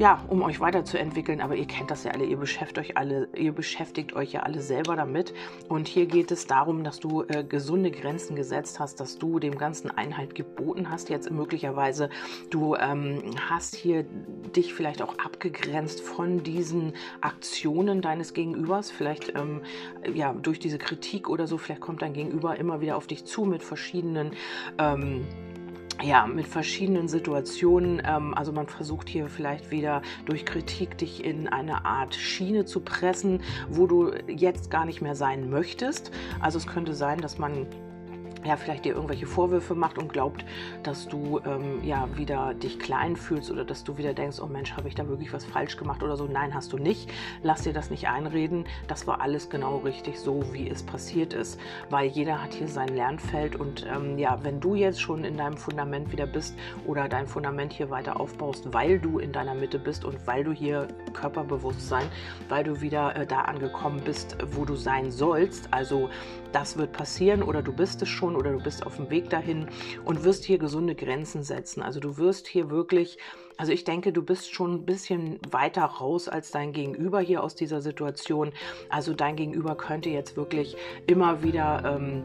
ja, 0.00 0.24
um 0.28 0.40
euch 0.42 0.60
weiterzuentwickeln. 0.60 1.42
Aber 1.42 1.54
ihr 1.54 1.66
kennt 1.66 1.90
das 1.90 2.04
ja 2.04 2.12
alle, 2.12 2.24
ihr 2.24 2.38
beschäftigt 2.38 2.78
euch 2.78 2.96
alle, 2.96 3.28
ihr 3.36 3.52
beschäftigt 3.52 4.14
euch 4.14 4.32
ja 4.32 4.40
alle 4.40 4.62
selber 4.62 4.96
damit. 4.96 5.34
Und 5.68 5.88
hier 5.88 6.06
geht 6.06 6.30
es 6.30 6.46
darum, 6.46 6.84
dass 6.84 7.00
du 7.00 7.22
äh, 7.28 7.44
gesunde 7.44 7.90
Grenzen 7.90 8.34
gesetzt 8.34 8.80
hast, 8.80 8.98
dass 8.98 9.18
du 9.18 9.38
dem 9.38 9.58
Ganzen 9.58 9.90
Einhalt 9.90 10.34
geboten 10.34 10.90
hast. 10.90 11.10
Jetzt 11.10 11.30
möglicherweise, 11.30 12.08
du 12.48 12.76
ähm, 12.76 13.34
hast 13.50 13.76
hier 13.76 14.06
dich 14.56 14.72
vielleicht 14.72 15.02
auch 15.02 15.18
abgegrenzt 15.18 16.00
von 16.00 16.42
diesen 16.42 16.94
Aktionen 17.20 18.00
deines 18.00 18.32
Gegenübers. 18.32 18.90
Vielleicht 18.90 19.34
ähm, 19.36 19.60
ja 20.14 20.32
durch 20.32 20.58
diese 20.58 20.78
Kritik 20.78 21.28
oder 21.28 21.46
so, 21.46 21.58
vielleicht 21.58 21.82
kommt 21.82 22.00
dein 22.00 22.14
Gegenüber 22.14 22.56
immer 22.56 22.80
wieder 22.80 22.96
auf 22.96 23.06
dich 23.06 23.26
zu 23.26 23.44
mit 23.44 23.62
verschiedenen 23.62 24.30
ähm, 24.78 25.26
ja, 26.02 26.26
mit 26.26 26.46
verschiedenen 26.46 27.08
Situationen. 27.08 28.02
Ähm, 28.04 28.34
also 28.34 28.52
man 28.52 28.66
versucht 28.66 29.08
hier 29.08 29.28
vielleicht 29.28 29.70
wieder 29.70 30.02
durch 30.24 30.44
Kritik 30.44 30.98
dich 30.98 31.24
in 31.24 31.48
eine 31.48 31.84
Art 31.84 32.14
Schiene 32.14 32.64
zu 32.64 32.80
pressen, 32.80 33.42
wo 33.68 33.86
du 33.86 34.12
jetzt 34.26 34.70
gar 34.70 34.84
nicht 34.84 35.00
mehr 35.00 35.14
sein 35.14 35.50
möchtest. 35.50 36.10
Also 36.40 36.58
es 36.58 36.66
könnte 36.66 36.94
sein, 36.94 37.20
dass 37.20 37.38
man 37.38 37.66
ja, 38.44 38.56
vielleicht 38.56 38.84
dir 38.84 38.94
irgendwelche 38.94 39.26
Vorwürfe 39.26 39.74
macht 39.74 39.98
und 39.98 40.12
glaubt, 40.12 40.44
dass 40.82 41.08
du 41.08 41.40
ähm, 41.44 41.84
ja 41.84 42.08
wieder 42.16 42.54
dich 42.54 42.78
klein 42.78 43.16
fühlst 43.16 43.50
oder 43.50 43.64
dass 43.64 43.84
du 43.84 43.98
wieder 43.98 44.14
denkst, 44.14 44.38
oh 44.40 44.46
Mensch, 44.46 44.72
habe 44.72 44.88
ich 44.88 44.94
da 44.94 45.08
wirklich 45.08 45.32
was 45.32 45.44
falsch 45.44 45.76
gemacht 45.76 46.02
oder 46.02 46.16
so. 46.16 46.24
Nein, 46.24 46.54
hast 46.54 46.72
du 46.72 46.78
nicht. 46.78 47.10
Lass 47.42 47.62
dir 47.62 47.72
das 47.72 47.90
nicht 47.90 48.08
einreden. 48.08 48.64
Das 48.88 49.06
war 49.06 49.20
alles 49.20 49.50
genau 49.50 49.78
richtig 49.78 50.18
so, 50.18 50.42
wie 50.52 50.68
es 50.68 50.82
passiert 50.82 51.32
ist, 51.32 51.60
weil 51.90 52.08
jeder 52.08 52.42
hat 52.42 52.54
hier 52.54 52.68
sein 52.68 52.88
Lernfeld 52.88 53.56
und 53.56 53.86
ähm, 53.86 54.18
ja, 54.18 54.38
wenn 54.42 54.60
du 54.60 54.74
jetzt 54.74 55.00
schon 55.00 55.24
in 55.24 55.36
deinem 55.36 55.56
Fundament 55.56 56.12
wieder 56.12 56.26
bist 56.26 56.56
oder 56.86 57.08
dein 57.08 57.26
Fundament 57.26 57.72
hier 57.72 57.90
weiter 57.90 58.18
aufbaust, 58.18 58.72
weil 58.72 58.98
du 58.98 59.18
in 59.18 59.32
deiner 59.32 59.54
Mitte 59.54 59.78
bist 59.78 60.04
und 60.04 60.26
weil 60.26 60.44
du 60.44 60.52
hier 60.52 60.88
Körperbewusstsein, 61.12 62.06
weil 62.48 62.64
du 62.64 62.80
wieder 62.80 63.16
äh, 63.16 63.26
da 63.26 63.42
angekommen 63.42 64.00
bist, 64.04 64.36
wo 64.52 64.64
du 64.64 64.76
sein 64.76 65.10
sollst, 65.10 65.72
also 65.72 66.08
das 66.52 66.76
wird 66.76 66.92
passieren 66.92 67.42
oder 67.42 67.62
du 67.62 67.72
bist 67.72 68.02
es 68.02 68.08
schon 68.08 68.29
schon 68.30 68.36
oder 68.36 68.52
du 68.52 68.62
bist 68.62 68.86
auf 68.86 68.96
dem 68.96 69.10
Weg 69.10 69.30
dahin 69.30 69.66
und 70.04 70.24
wirst 70.24 70.44
hier 70.44 70.58
gesunde 70.58 70.94
Grenzen 70.94 71.42
setzen. 71.42 71.82
Also 71.82 72.00
du 72.00 72.16
wirst 72.16 72.46
hier 72.46 72.70
wirklich, 72.70 73.18
also 73.56 73.72
ich 73.72 73.84
denke, 73.84 74.12
du 74.12 74.22
bist 74.22 74.52
schon 74.52 74.74
ein 74.74 74.86
bisschen 74.86 75.38
weiter 75.50 75.84
raus 75.84 76.28
als 76.28 76.50
dein 76.50 76.72
Gegenüber 76.72 77.20
hier 77.20 77.42
aus 77.42 77.54
dieser 77.54 77.80
Situation. 77.80 78.52
Also 78.88 79.14
dein 79.14 79.36
Gegenüber 79.36 79.76
könnte 79.76 80.10
jetzt 80.10 80.36
wirklich 80.36 80.76
immer 81.06 81.42
wieder 81.42 81.82
ähm, 81.84 82.22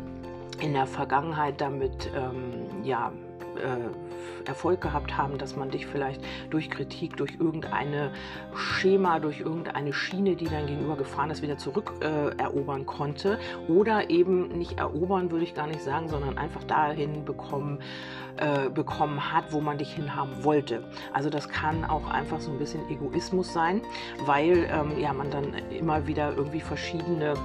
in 0.62 0.74
der 0.74 0.86
Vergangenheit 0.86 1.60
damit 1.60 2.10
ähm, 2.16 2.84
ja 2.84 3.12
äh, 3.58 4.48
Erfolg 4.48 4.82
gehabt 4.82 5.18
haben, 5.18 5.38
dass 5.38 5.56
man 5.56 5.70
dich 5.72 5.86
vielleicht 5.86 6.22
durch 6.50 6.70
Kritik, 6.70 7.18
durch 7.18 7.38
irgendeine 7.40 8.12
Schema, 8.56 9.20
durch 9.20 9.40
irgendeine 9.40 9.94
Schiene, 9.94 10.36
die 10.36 10.46
dein 10.46 10.68
Gegenüber 10.68 10.96
gefahren 10.96 11.30
ist, 11.32 11.42
wieder 11.42 11.58
zurückerobern 11.58 12.82
äh, 12.82 12.86
konnte. 12.86 13.40
Oder 13.68 14.10
eben 14.10 14.50
nicht 14.50 14.78
erobern, 14.80 15.32
würde 15.32 15.44
ich 15.44 15.56
gar 15.56 15.68
nicht 15.68 15.82
sagen, 15.82 16.08
sondern 16.08 16.38
einfach 16.38 16.64
dahin 16.64 17.26
bekommen, 17.26 17.80
äh, 18.38 18.70
bekommen 18.70 19.32
hat, 19.32 19.52
wo 19.52 19.62
man 19.62 19.78
dich 19.78 19.94
hinhaben 19.94 20.44
wollte. 20.44 20.84
Also 21.14 21.30
das 21.30 21.50
kann 21.50 21.86
auch 21.86 22.10
einfach 22.10 22.40
so 22.40 22.52
ein 22.52 22.60
bisschen 22.60 22.88
Egoismus 22.90 23.52
sein, 23.52 23.82
weil 24.26 24.68
ähm, 24.70 25.00
ja, 25.00 25.14
man 25.14 25.32
dann 25.32 25.54
immer 25.72 26.08
wieder 26.08 26.34
irgendwie 26.36 26.62
verschiedene 26.62 27.36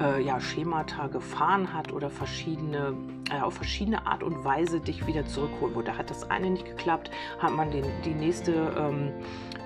äh, 0.00 0.22
ja, 0.22 0.40
Schemata 0.40 1.06
gefahren 1.06 1.72
hat 1.72 1.92
oder 1.92 2.10
verschiedene, 2.10 2.94
äh, 3.30 3.40
auf 3.40 3.54
verschiedene 3.54 4.06
Art 4.06 4.22
und 4.22 4.44
Weise 4.44 4.80
dich 4.80 5.06
wieder 5.06 5.26
zurückholen 5.26 5.74
wollte. 5.74 5.96
Hat 5.96 6.10
das 6.10 6.30
eine 6.30 6.50
nicht 6.50 6.64
geklappt, 6.64 7.10
hat 7.38 7.52
man 7.52 7.70
den, 7.70 7.84
die 8.04 8.14
nächste 8.14 8.52
ähm, 8.78 9.12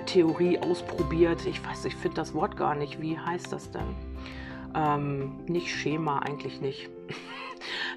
Theorie 0.07 0.59
ausprobiert. 0.59 1.47
Ich 1.47 1.65
weiß, 1.65 1.85
ich 1.85 1.97
finde 1.97 2.17
das 2.17 2.35
Wort 2.35 2.57
gar 2.57 2.75
nicht. 2.75 3.01
Wie 3.01 3.19
heißt 3.19 3.53
das 3.53 3.71
denn? 3.71 3.95
Ähm, 4.75 5.33
nicht 5.47 5.71
Schema, 5.71 6.21
eigentlich 6.21 6.61
nicht. 6.61 6.91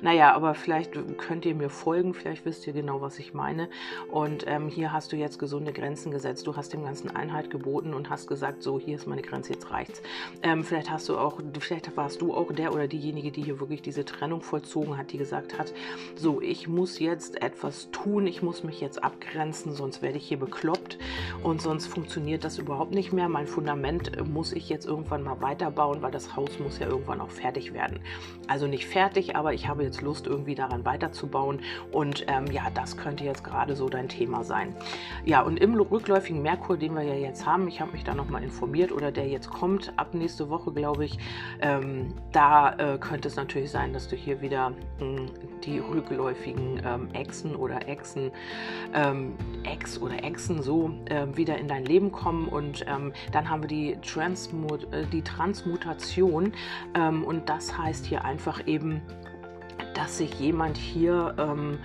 Naja, 0.02 0.34
aber 0.34 0.56
vielleicht 0.56 0.94
könnt 1.18 1.46
ihr 1.46 1.56
mir 1.56 1.70
folgen, 1.70 2.14
vielleicht 2.14 2.46
wisst 2.46 2.68
ihr 2.68 2.74
genau, 2.74 3.02
was 3.02 3.20
ich 3.20 3.34
meine. 3.34 3.70
Und 4.12 4.46
ähm, 4.48 4.68
hier 4.68 4.92
hast 4.92 5.12
du 5.12 5.16
jetzt 5.16 5.40
gesunde 5.40 5.74
Grenzen 5.74 6.12
gesetzt. 6.12 6.48
Du 6.48 6.56
hast 6.56 6.74
dem 6.74 6.84
Ganzen 6.84 7.16
Einheit 7.16 7.50
geboten 7.50 7.94
und 7.94 8.10
hast 8.10 8.28
gesagt, 8.28 8.64
so, 8.64 8.80
hier 8.80 8.96
ist 8.96 9.08
meine 9.08 9.22
Grenze, 9.22 9.54
jetzt 9.54 9.72
reicht's. 9.72 10.02
Ähm, 10.44 10.64
vielleicht 10.64 10.90
hast 10.90 11.10
du 11.10 11.18
auch, 11.18 11.40
vielleicht 11.60 11.96
warst 11.98 12.22
du 12.22 12.34
auch 12.34 12.52
der 12.52 12.74
oder 12.74 12.88
diejenige, 12.88 13.32
die 13.32 13.44
hier 13.44 13.60
wirklich 13.60 13.82
diese 13.82 14.06
Trennung 14.06 14.42
vollzogen 14.42 14.98
hat, 14.98 15.12
die 15.12 15.18
gesagt 15.18 15.58
hat, 15.58 15.74
so, 16.16 16.42
ich 16.42 16.68
muss 16.68 17.00
jetzt 17.00 17.42
etwas 17.42 17.90
tun, 17.92 18.28
ich 18.28 18.42
muss 18.42 18.64
mich 18.64 18.82
jetzt 18.82 19.04
abgrenzen, 19.04 19.74
sonst 19.74 20.02
werde 20.02 20.18
ich 20.18 20.28
hier 20.28 20.40
bekloppt 20.40 20.98
und 21.44 21.62
sonst 21.62 21.88
funktioniert 21.88 22.44
das 22.44 22.58
überhaupt 22.58 22.94
nicht 22.94 23.14
mehr. 23.14 23.30
Mein 23.30 23.48
Fundament 23.48 24.12
muss 24.28 24.54
ich 24.54 24.70
jetzt 24.70 24.86
irgendwann 24.86 25.24
mal 25.24 25.42
weiterbauen, 25.42 26.02
weil 26.02 26.12
das 26.12 26.36
Haus 26.36 26.60
muss 26.60 26.80
ja 26.80 26.88
irgendwann 26.88 27.22
auch 27.22 27.30
fertig 27.30 27.74
werden. 27.74 28.00
Also 28.48 28.68
nicht 28.68 28.86
fertig, 28.88 29.36
aber 29.36 29.54
ich 29.54 29.68
habe 29.68 29.85
jetzt 29.86 30.02
Lust, 30.02 30.28
irgendwie 30.28 30.56
daran 30.56 30.84
weiterzubauen. 30.86 31.62
Und 31.92 32.26
ähm, 32.28 32.48
ja, 32.48 32.70
das 32.74 32.98
könnte 32.98 33.24
jetzt 33.24 33.44
gerade 33.44 33.76
so 33.76 33.90
dein 33.90 34.10
Thema 34.10 34.44
sein. 34.44 34.76
Ja, 35.24 35.42
und 35.42 35.58
im 35.58 35.76
rückläufigen 35.76 36.42
Merkur, 36.42 36.78
den 36.78 36.96
wir 36.96 37.04
ja 37.04 37.16
jetzt 37.16 37.46
haben, 37.46 37.68
ich 37.68 37.80
habe 37.82 37.92
mich 37.92 38.04
da 38.04 38.14
nochmal 38.14 38.44
informiert 38.44 38.92
oder 38.92 39.12
der 39.12 39.28
jetzt 39.28 39.50
kommt, 39.50 39.94
ab 39.98 40.14
nächste 40.14 40.50
Woche, 40.50 40.72
glaube 40.72 41.06
ich, 41.06 41.18
ähm, 41.62 42.14
da 42.32 42.74
äh, 42.74 42.98
könnte 42.98 43.28
es 43.28 43.36
natürlich 43.36 43.72
sein, 43.72 43.94
dass 43.94 44.08
du 44.08 44.16
hier 44.16 44.42
wieder 44.42 44.72
mh, 44.72 44.76
hm, 45.00 45.30
die 45.64 45.80
rückläufigen 45.80 46.82
ähm, 46.86 47.10
Echsen 47.14 47.56
oder 47.56 47.88
Echsen, 47.88 48.32
ähm, 48.94 49.34
Ex 49.64 50.00
oder 50.02 50.24
Echsen 50.24 50.62
so 50.62 50.92
äh, 51.06 51.26
wieder 51.36 51.58
in 51.58 51.68
dein 51.68 51.86
Leben 51.86 52.12
kommen. 52.12 52.48
Und 52.48 52.86
ähm, 52.88 53.14
dann 53.32 53.50
haben 53.50 53.64
wir 53.64 53.68
die, 53.68 53.98
Transmut 54.02 54.92
äh, 54.94 55.06
die 55.12 55.22
Transmutation. 55.22 56.54
Ähm, 56.94 57.24
und 57.24 57.50
das 57.50 57.78
heißt 57.78 58.06
hier 58.06 58.24
einfach 58.26 58.68
eben, 58.68 59.02
dass 59.96 60.18
sich 60.18 60.40
jemand 60.40 60.78
hier 60.78 61.34
ähm, 61.38 61.80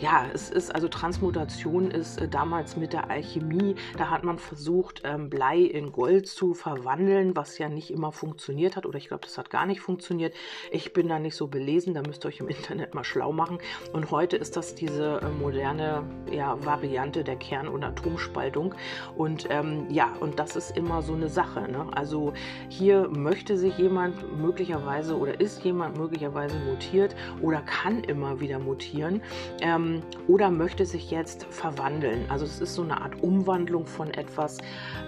ja, 0.00 0.26
es 0.32 0.50
ist 0.50 0.72
also 0.74 0.86
Transmutation 0.88 1.90
ist 1.90 2.20
äh, 2.20 2.28
damals 2.28 2.76
mit 2.76 2.92
der 2.92 3.10
Alchemie, 3.10 3.74
da 3.96 4.10
hat 4.10 4.22
man 4.22 4.38
versucht, 4.38 5.02
ähm, 5.04 5.28
Blei 5.28 5.58
in 5.58 5.92
Gold 5.92 6.28
zu 6.28 6.54
verwandeln, 6.54 7.34
was 7.34 7.58
ja 7.58 7.68
nicht 7.68 7.90
immer 7.90 8.12
funktioniert 8.12 8.76
hat 8.76 8.86
oder 8.86 8.96
ich 8.98 9.08
glaube, 9.08 9.22
das 9.22 9.38
hat 9.38 9.50
gar 9.50 9.66
nicht 9.66 9.80
funktioniert. 9.80 10.34
Ich 10.70 10.92
bin 10.92 11.08
da 11.08 11.18
nicht 11.18 11.34
so 11.34 11.48
belesen, 11.48 11.94
da 11.94 12.02
müsst 12.02 12.24
ihr 12.24 12.28
euch 12.28 12.40
im 12.40 12.48
Internet 12.58 12.94
mal 12.94 13.04
schlau 13.04 13.32
machen. 13.32 13.58
Und 13.92 14.10
heute 14.10 14.36
ist 14.36 14.56
das 14.56 14.74
diese 14.74 15.20
äh, 15.20 15.28
moderne 15.30 16.04
ja, 16.30 16.64
Variante 16.64 17.24
der 17.24 17.36
Kern- 17.36 17.68
und 17.68 17.82
Atomspaltung. 17.82 18.74
Und 19.16 19.46
ähm, 19.50 19.86
ja, 19.90 20.12
und 20.20 20.38
das 20.38 20.54
ist 20.54 20.76
immer 20.76 21.02
so 21.02 21.14
eine 21.14 21.28
Sache. 21.28 21.62
Ne? 21.62 21.86
Also 21.92 22.32
hier 22.68 23.08
möchte 23.08 23.58
sich 23.58 23.76
jemand 23.78 24.38
möglicherweise 24.40 25.16
oder 25.16 25.40
ist 25.40 25.64
jemand 25.64 25.98
möglicherweise 25.98 26.56
mutiert 26.60 27.16
oder 27.42 27.62
kann 27.62 28.04
immer 28.04 28.40
wieder 28.40 28.58
mutieren. 28.60 29.22
Ähm, 29.60 29.87
ähm, 29.88 30.02
oder 30.26 30.50
möchte 30.50 30.84
sich 30.86 31.10
jetzt 31.10 31.46
verwandeln. 31.50 32.26
Also 32.28 32.44
es 32.44 32.60
ist 32.60 32.74
so 32.74 32.82
eine 32.82 33.00
Art 33.00 33.22
Umwandlung 33.22 33.86
von 33.86 34.12
etwas 34.12 34.58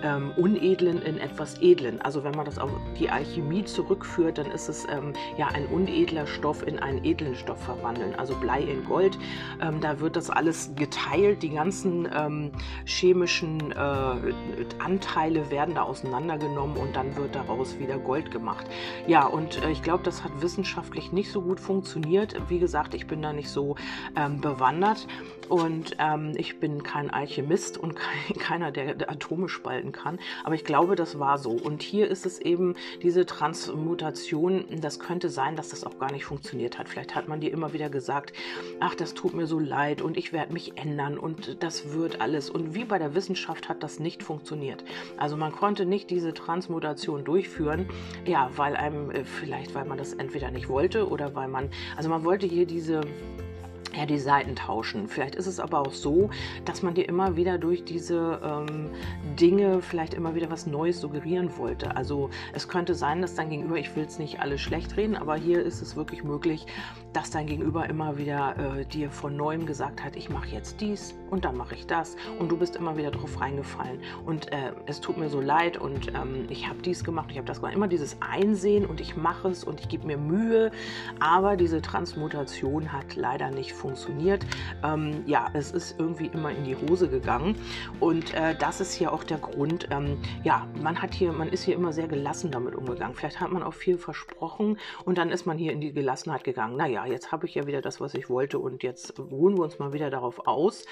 ähm, 0.02 0.32
Unedlen 0.37 1.02
in 1.02 1.18
etwas 1.18 1.60
Edlen. 1.60 2.00
Also 2.00 2.25
wenn 2.25 2.34
man 2.34 2.46
das 2.46 2.58
auf 2.58 2.70
die 2.99 3.10
Alchemie 3.10 3.64
zurückführt, 3.64 4.38
dann 4.38 4.50
ist 4.50 4.68
es 4.68 4.87
ähm, 4.88 5.12
ja 5.37 5.49
ein 5.49 5.66
unedler 5.66 6.26
Stoff 6.26 6.66
in 6.66 6.78
einen 6.78 7.04
edlen 7.04 7.34
Stoff 7.34 7.62
verwandeln. 7.62 8.14
Also 8.14 8.34
Blei 8.37 8.62
in 8.62 8.84
Gold. 8.84 9.18
Ähm, 9.60 9.80
da 9.80 10.00
wird 10.00 10.16
das 10.16 10.30
alles 10.30 10.72
geteilt. 10.76 11.42
Die 11.42 11.50
ganzen 11.50 12.08
ähm, 12.14 12.52
chemischen 12.84 13.72
äh, 13.72 13.75
Anteile 14.78 15.50
werden 15.50 15.75
da 15.75 15.82
auseinandergenommen 15.82 16.76
und 16.76 16.96
dann 16.96 17.16
wird 17.16 17.34
daraus 17.34 17.78
wieder 17.78 17.99
Gold 17.99 18.30
gemacht. 18.30 18.66
Ja, 19.06 19.26
und 19.26 19.62
äh, 19.62 19.70
ich 19.70 19.82
glaube, 19.82 20.04
das 20.04 20.25
hat 20.25 20.32
wissenschaftlich 20.40 21.12
nicht 21.12 21.30
so 21.30 21.42
gut 21.42 21.60
funktioniert. 21.60 22.37
Wie 22.49 22.58
gesagt, 22.58 22.94
ich 22.94 23.06
bin 23.06 23.22
da 23.22 23.32
nicht 23.32 23.50
so 23.50 23.76
ähm, 24.16 24.40
bewandert 24.40 24.69
bewandert 24.70 25.06
und 25.50 25.96
ähm, 25.98 26.32
ich 26.36 26.60
bin 26.60 26.84
kein 26.84 27.10
Alchemist 27.10 27.76
und 27.76 27.96
kein, 27.96 28.38
keiner, 28.38 28.70
der, 28.70 28.94
der, 28.94 29.10
Atome 29.10 29.48
spalten 29.48 29.90
kann. 29.90 30.20
Aber 30.44 30.54
ich 30.54 30.64
glaube, 30.64 30.94
das 30.94 31.18
war 31.18 31.38
so. 31.38 31.50
Und 31.50 31.82
hier 31.82 32.08
ist 32.08 32.24
es 32.24 32.38
eben 32.38 32.76
diese 33.02 33.26
Transmutation. 33.26 34.64
Das 34.80 35.00
könnte 35.00 35.28
sein, 35.28 35.56
dass 35.56 35.70
das 35.70 35.82
auch 35.82 35.98
gar 35.98 36.12
nicht 36.12 36.24
funktioniert 36.24 36.78
hat. 36.78 36.88
Vielleicht 36.88 37.16
hat 37.16 37.26
man 37.26 37.40
dir 37.40 37.50
immer 37.50 37.72
wieder 37.72 37.90
gesagt, 37.90 38.32
ach, 38.78 38.94
das 38.94 39.14
tut 39.14 39.34
mir 39.34 39.46
so 39.46 39.58
leid 39.58 40.02
und 40.02 40.16
ich 40.16 40.32
werde 40.32 40.52
mich 40.52 40.78
ändern 40.78 41.18
und 41.18 41.62
das 41.62 41.92
wird 41.92 42.20
alles. 42.20 42.48
Und 42.48 42.74
wie 42.74 42.84
bei 42.84 43.00
der 43.00 43.16
Wissenschaft 43.16 43.68
hat 43.68 43.82
das 43.82 43.98
nicht 43.98 44.22
funktioniert. 44.22 44.84
Also 45.16 45.36
man 45.36 45.50
konnte 45.50 45.84
nicht 45.84 46.10
diese 46.10 46.32
Transmutation 46.32 47.24
durchführen, 47.24 47.88
ja, 48.24 48.50
weil 48.54 48.76
einem 48.76 49.10
äh, 49.10 49.24
vielleicht, 49.24 49.74
weil 49.74 49.84
man 49.84 49.98
das 49.98 50.12
entweder 50.12 50.52
nicht 50.52 50.68
wollte 50.68 51.08
oder 51.08 51.34
weil 51.34 51.48
man, 51.48 51.70
also 51.96 52.08
man 52.08 52.24
wollte 52.24 52.46
hier 52.46 52.66
diese 52.66 53.00
ja, 53.97 54.06
die 54.06 54.18
Seiten 54.18 54.56
tauschen. 54.56 55.09
Vielleicht 55.09 55.35
ist 55.35 55.47
es 55.47 55.61
aber 55.61 55.80
auch 55.80 55.92
so, 55.92 56.30
dass 56.64 56.82
man 56.82 56.94
dir 56.94 57.09
immer 57.09 57.37
wieder 57.37 57.59
durch 57.59 57.85
diese 57.85 58.40
ähm, 58.42 58.90
Dinge 59.38 59.82
vielleicht 59.82 60.14
immer 60.14 60.35
wieder 60.35 60.50
was 60.50 60.66
Neues 60.66 61.00
suggerieren 61.00 61.56
wollte. 61.56 61.97
Also 61.97 62.30
es 62.52 62.68
könnte 62.68 62.94
sein, 62.94 63.23
dass 63.23 63.35
dein 63.35 63.50
Gegenüber, 63.50 63.76
ich 63.76 63.94
will 63.97 64.04
es 64.04 64.18
nicht 64.18 64.40
alles 64.40 64.61
schlecht 64.61 64.97
reden, 64.97 65.16
aber 65.16 65.37
hier 65.37 65.62
ist 65.62 65.82
es 65.82 65.97
wirklich 65.97 66.25
möglich, 66.25 66.66
dass 67.12 67.30
dein 67.30 67.47
Gegenüber 67.47 67.88
immer 67.88 68.18
wieder 68.18 68.78
äh, 68.78 68.85
dir 68.85 69.11
von 69.11 69.37
neuem 69.37 69.66
gesagt 69.66 70.04
hat, 70.04 70.16
ich 70.16 70.30
mache 70.30 70.49
jetzt 70.49 70.80
dies 70.80 71.14
und 71.30 71.44
dann 71.44 71.56
mache 71.56 71.75
ich 71.75 71.87
das 71.87 72.16
und 72.38 72.50
du 72.50 72.56
bist 72.56 72.76
immer 72.76 72.97
wieder 72.97 73.11
drauf 73.11 73.40
reingefallen 73.40 74.00
und 74.26 74.52
äh, 74.52 74.73
es 74.87 75.00
tut 75.00 75.16
mir 75.16 75.28
so 75.28 75.40
leid 75.40 75.76
und 75.76 76.09
ähm, 76.09 76.47
ich 76.49 76.68
habe 76.68 76.80
dies 76.82 77.02
gemacht, 77.02 77.28
ich 77.30 77.38
habe 77.38 77.47
das 77.47 77.59
gemacht. 77.59 77.75
Immer 77.75 77.88
dieses 77.88 78.16
Einsehen 78.20 78.87
und 78.87 79.00
ich 79.00 79.16
mache 79.16 79.49
es 79.49 79.64
und 79.64 79.80
ich 79.80 79.88
gebe 79.88 80.06
mir 80.06 80.16
Mühe, 80.16 80.70
aber 81.18 81.56
diese 81.56 81.82
Transmutation 81.82 82.92
hat 82.92 83.16
leider 83.16 83.50
nicht 83.50 83.73
funktioniert. 83.80 84.44
Ähm, 84.84 85.22
ja, 85.26 85.49
es 85.54 85.72
ist 85.72 85.99
irgendwie 85.99 86.26
immer 86.26 86.50
in 86.50 86.64
die 86.64 86.76
Hose 86.76 87.08
gegangen. 87.08 87.56
Und 87.99 88.34
äh, 88.34 88.54
das 88.54 88.80
ist 88.80 88.92
hier 88.92 89.12
auch 89.12 89.25
der 89.25 89.38
Grund. 89.38 89.88
Ähm, 89.90 90.18
ja, 90.44 90.66
man 90.80 91.00
hat 91.00 91.14
hier, 91.14 91.32
man 91.32 91.49
ist 91.49 91.64
hier 91.64 91.75
immer 91.75 91.92
sehr 91.92 92.08
gelassen 92.08 92.50
damit 92.50 92.75
umgegangen. 92.75 93.14
Vielleicht 93.14 93.40
hat 93.40 93.50
man 93.50 93.62
auch 93.62 93.75
viel 93.75 93.99
versprochen 93.99 94.78
und 95.04 95.18
dann 95.18 95.30
ist 95.30 95.46
man 95.46 95.58
hier 95.58 95.72
in 95.72 95.80
die 95.80 95.92
Gelassenheit 95.92 96.44
gegangen. 96.44 96.76
Naja, 96.76 97.06
jetzt 97.06 97.32
habe 97.32 97.46
ich 97.46 97.54
ja 97.54 97.66
wieder 97.66 97.80
das, 97.80 98.00
was 98.00 98.14
ich 98.14 98.28
wollte 98.28 98.58
und 98.58 98.82
jetzt 98.82 99.18
ruhen 99.18 99.56
wir 99.56 99.64
uns 99.64 99.78
mal 99.78 99.92
wieder 99.92 100.10
darauf 100.10 100.46
aus. 100.46 100.84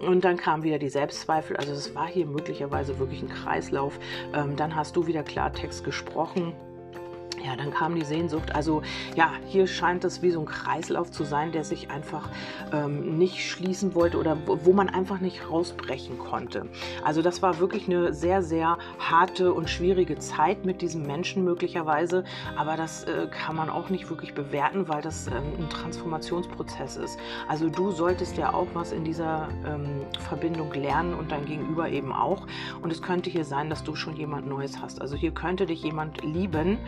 Und 0.00 0.24
dann 0.24 0.36
kamen 0.36 0.62
wieder 0.62 0.78
die 0.78 0.88
Selbstzweifel. 0.88 1.56
Also 1.56 1.72
es 1.72 1.94
war 1.94 2.06
hier 2.06 2.26
möglicherweise 2.26 2.98
wirklich 2.98 3.22
ein 3.22 3.28
Kreislauf. 3.28 3.98
Ähm, 4.34 4.56
dann 4.56 4.74
hast 4.76 4.96
du 4.96 5.06
wieder 5.06 5.22
Klartext 5.22 5.84
gesprochen 5.84 6.54
ja, 7.48 7.56
dann 7.56 7.70
kam 7.70 7.94
die 7.94 8.04
Sehnsucht. 8.04 8.54
Also 8.54 8.82
ja, 9.16 9.32
hier 9.46 9.66
scheint 9.66 10.04
es 10.04 10.20
wie 10.20 10.30
so 10.30 10.40
ein 10.40 10.46
Kreislauf 10.46 11.10
zu 11.10 11.24
sein, 11.24 11.50
der 11.52 11.64
sich 11.64 11.90
einfach 11.90 12.28
ähm, 12.72 13.16
nicht 13.18 13.48
schließen 13.48 13.94
wollte 13.94 14.18
oder 14.18 14.36
wo 14.46 14.72
man 14.72 14.88
einfach 14.90 15.20
nicht 15.20 15.50
rausbrechen 15.50 16.18
konnte. 16.18 16.66
Also 17.04 17.22
das 17.22 17.40
war 17.40 17.58
wirklich 17.58 17.86
eine 17.86 18.12
sehr, 18.12 18.42
sehr 18.42 18.76
harte 18.98 19.54
und 19.54 19.70
schwierige 19.70 20.18
Zeit 20.18 20.66
mit 20.66 20.82
diesem 20.82 21.06
Menschen 21.06 21.44
möglicherweise. 21.44 22.24
Aber 22.56 22.76
das 22.76 23.04
äh, 23.04 23.28
kann 23.30 23.56
man 23.56 23.70
auch 23.70 23.88
nicht 23.88 24.10
wirklich 24.10 24.34
bewerten, 24.34 24.88
weil 24.88 25.00
das 25.00 25.26
ähm, 25.28 25.34
ein 25.58 25.70
Transformationsprozess 25.70 26.96
ist. 26.96 27.18
Also 27.48 27.70
du 27.70 27.92
solltest 27.92 28.36
ja 28.36 28.52
auch 28.52 28.68
was 28.74 28.92
in 28.92 29.04
dieser 29.04 29.48
ähm, 29.66 30.02
Verbindung 30.28 30.72
lernen 30.74 31.14
und 31.14 31.32
dein 31.32 31.46
Gegenüber 31.46 31.88
eben 31.88 32.12
auch. 32.12 32.46
Und 32.82 32.92
es 32.92 33.00
könnte 33.00 33.30
hier 33.30 33.44
sein, 33.44 33.70
dass 33.70 33.82
du 33.84 33.94
schon 33.94 34.16
jemand 34.16 34.46
Neues 34.46 34.80
hast. 34.82 35.00
Also 35.00 35.16
hier 35.16 35.30
könnte 35.30 35.64
dich 35.64 35.82
jemand 35.82 36.22
lieben 36.22 36.78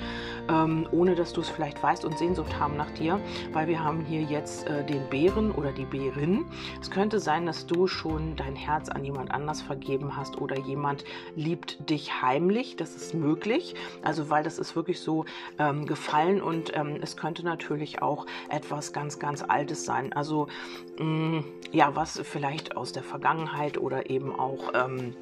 ähm, 0.51 0.89
ohne 0.91 1.15
dass 1.15 1.33
du 1.33 1.41
es 1.41 1.49
vielleicht 1.49 1.83
weißt 1.83 2.05
und 2.05 2.19
Sehnsucht 2.19 2.59
haben 2.59 2.77
nach 2.77 2.91
dir, 2.91 3.21
weil 3.53 3.69
wir 3.69 3.83
haben 3.83 4.05
hier 4.05 4.23
jetzt 4.23 4.67
äh, 4.67 4.85
den 4.85 5.09
Bären 5.09 5.53
oder 5.53 5.73
die 5.73 5.85
Bärin. 5.85 6.45
Es 6.81 6.91
könnte 6.91 7.21
sein, 7.21 7.47
dass 7.47 7.67
du 7.67 7.87
schon 7.87 8.37
dein 8.37 8.57
Herz 8.57 8.89
an 8.89 9.05
jemand 9.05 9.31
anders 9.31 9.63
vergeben 9.63 10.17
hast 10.17 10.41
oder 10.41 10.59
jemand 10.59 11.05
liebt 11.37 11.89
dich 11.89 12.23
heimlich. 12.23 12.77
Das 12.77 12.97
ist 12.97 13.15
möglich, 13.15 13.75
also 14.03 14.29
weil 14.31 14.43
das 14.43 14.59
ist 14.59 14.75
wirklich 14.75 15.01
so 15.01 15.25
ähm, 15.59 15.87
gefallen 15.87 16.43
und 16.43 16.77
ähm, 16.77 16.99
es 17.01 17.17
könnte 17.17 17.45
natürlich 17.45 18.03
auch 18.03 18.27
etwas 18.49 18.93
ganz, 18.93 19.19
ganz 19.19 19.43
Altes 19.43 19.85
sein. 19.85 20.13
Also 20.13 20.49
mh, 20.99 21.05
mm, 21.05 21.45
ja, 21.73 21.95
was 21.95 22.21
vielleicht 22.21 22.77
aus 22.77 22.93
der 22.93 23.05
Vergangenheit 23.05 23.79
oder 23.79 24.11
eben 24.11 24.35
auch 24.35 24.73
ähm, 24.75 25.15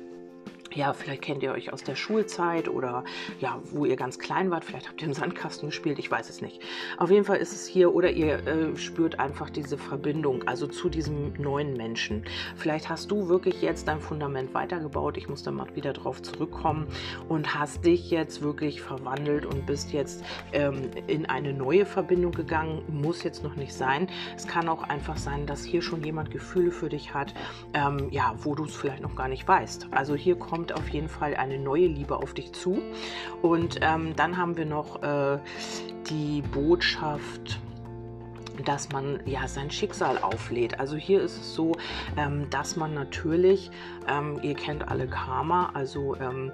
ja, 0.74 0.92
vielleicht 0.92 1.22
kennt 1.22 1.42
ihr 1.42 1.52
euch 1.52 1.72
aus 1.72 1.82
der 1.82 1.96
Schulzeit 1.96 2.68
oder 2.68 3.04
ja, 3.40 3.60
wo 3.70 3.84
ihr 3.84 3.96
ganz 3.96 4.18
klein 4.18 4.50
wart. 4.50 4.64
Vielleicht 4.64 4.88
habt 4.88 5.00
ihr 5.00 5.08
im 5.08 5.14
Sandkasten 5.14 5.68
gespielt, 5.68 5.98
ich 5.98 6.10
weiß 6.10 6.28
es 6.28 6.40
nicht. 6.40 6.60
Auf 6.98 7.10
jeden 7.10 7.24
Fall 7.24 7.38
ist 7.38 7.52
es 7.52 7.66
hier 7.66 7.94
oder 7.94 8.10
ihr 8.10 8.46
äh, 8.46 8.76
spürt 8.76 9.18
einfach 9.18 9.50
diese 9.50 9.78
Verbindung, 9.78 10.46
also 10.46 10.66
zu 10.66 10.88
diesem 10.88 11.32
neuen 11.38 11.74
Menschen. 11.74 12.24
Vielleicht 12.56 12.88
hast 12.88 13.10
du 13.10 13.28
wirklich 13.28 13.62
jetzt 13.62 13.88
dein 13.88 14.00
Fundament 14.00 14.54
weitergebaut. 14.54 15.16
Ich 15.16 15.28
muss 15.28 15.42
da 15.42 15.50
mal 15.50 15.74
wieder 15.74 15.92
drauf 15.92 16.22
zurückkommen 16.22 16.86
und 17.28 17.54
hast 17.54 17.84
dich 17.84 18.10
jetzt 18.10 18.42
wirklich 18.42 18.80
verwandelt 18.82 19.46
und 19.46 19.66
bist 19.66 19.92
jetzt 19.92 20.24
ähm, 20.52 20.90
in 21.06 21.26
eine 21.26 21.52
neue 21.52 21.86
Verbindung 21.86 22.32
gegangen. 22.32 22.82
Muss 22.88 23.22
jetzt 23.22 23.42
noch 23.42 23.56
nicht 23.56 23.72
sein. 23.72 24.08
Es 24.36 24.46
kann 24.46 24.68
auch 24.68 24.82
einfach 24.82 25.16
sein, 25.16 25.46
dass 25.46 25.64
hier 25.64 25.82
schon 25.82 26.02
jemand 26.02 26.30
Gefühle 26.30 26.70
für 26.70 26.88
dich 26.88 27.14
hat, 27.14 27.34
ähm, 27.74 28.08
ja, 28.10 28.34
wo 28.38 28.54
du 28.54 28.64
es 28.64 28.76
vielleicht 28.76 29.02
noch 29.02 29.16
gar 29.16 29.28
nicht 29.28 29.46
weißt. 29.46 29.88
Also 29.90 30.14
hier 30.14 30.36
kommt 30.36 30.57
kommt 30.58 30.72
auf 30.72 30.88
jeden 30.88 31.08
Fall 31.08 31.36
eine 31.36 31.56
neue 31.56 31.86
Liebe 31.86 32.16
auf 32.16 32.34
dich 32.34 32.52
zu. 32.52 32.82
Und 33.42 33.78
ähm, 33.80 34.16
dann 34.16 34.36
haben 34.36 34.56
wir 34.56 34.66
noch 34.66 35.00
äh, 35.04 35.38
die 36.10 36.42
Botschaft 36.52 37.60
dass 38.64 38.88
man 38.88 39.20
ja 39.24 39.46
sein 39.46 39.70
Schicksal 39.70 40.18
auflädt. 40.18 40.80
Also 40.80 40.96
hier 40.96 41.20
ist 41.20 41.36
es 41.38 41.54
so, 41.54 41.76
ähm, 42.16 42.50
dass 42.50 42.74
man 42.74 42.92
natürlich, 42.92 43.70
ähm, 44.08 44.40
ihr 44.42 44.54
kennt 44.54 44.88
alle 44.88 45.06
Karma, 45.06 45.70
also 45.74 46.16
ähm, 46.16 46.50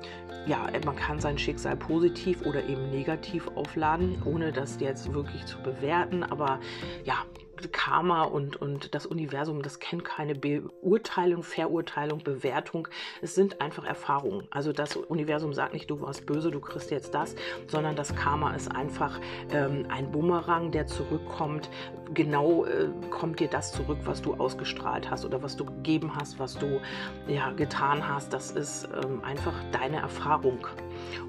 ja, 0.47 0.69
man 0.85 0.97
kann 0.97 1.19
sein 1.19 1.39
Schicksal 1.39 1.79
positiv 1.79 2.43
oder 2.43 2.63
eben 2.69 2.91
negativ 2.91 3.49
aufladen, 3.55 4.21
ohne 4.27 4.53
das 4.53 4.81
jetzt 4.81 5.15
wirklich 5.15 5.47
zu 5.47 5.57
bewerten. 5.63 6.23
Aber 6.23 6.61
ja, 7.07 7.15
Karma 7.73 8.23
und, 8.23 8.57
und 8.57 8.95
das 8.95 9.07
Universum, 9.07 9.63
das 9.63 9.79
kennt 9.79 10.05
keine 10.05 10.35
Beurteilung, 10.35 11.43
Verurteilung, 11.43 12.23
Bewertung. 12.23 12.89
Es 13.23 13.35
sind 13.35 13.61
einfach 13.61 13.85
Erfahrungen. 13.85 14.47
Also 14.51 14.73
das 14.73 14.97
Universum 14.97 15.53
sagt 15.53 15.75
nicht, 15.75 15.91
du 15.91 16.01
warst 16.01 16.27
böse, 16.27 16.51
du 16.51 16.61
kriegst 16.61 16.91
jetzt 16.91 17.15
das, 17.15 17.35
sondern 17.67 17.97
das 17.97 18.15
Karma 18.15 18.55
ist 18.55 18.71
einfach 18.71 19.21
ähm, 19.51 19.87
ein 19.89 20.11
Bumerang, 20.11 20.71
der 20.71 20.87
zurückkommt. 20.87 21.71
Genau 22.13 22.65
äh, 22.65 22.89
kommt 23.11 23.41
dir 23.41 23.49
das 23.49 23.73
zurück, 23.73 23.99
was 24.05 24.23
du 24.23 24.35
ausgestrahlt 24.35 25.11
hast 25.11 25.25
oder 25.25 25.43
was 25.43 25.57
du 25.57 25.65
gegeben 25.65 26.15
hast, 26.17 26.39
was 26.39 26.59
du 26.59 26.81
ja, 27.27 27.51
getan 27.53 28.07
hast. 28.07 28.33
Das 28.33 28.51
ist 28.51 28.89
ähm, 29.05 29.23
einfach 29.25 29.55
deine 29.73 29.99
Erfahrung. 29.99 30.67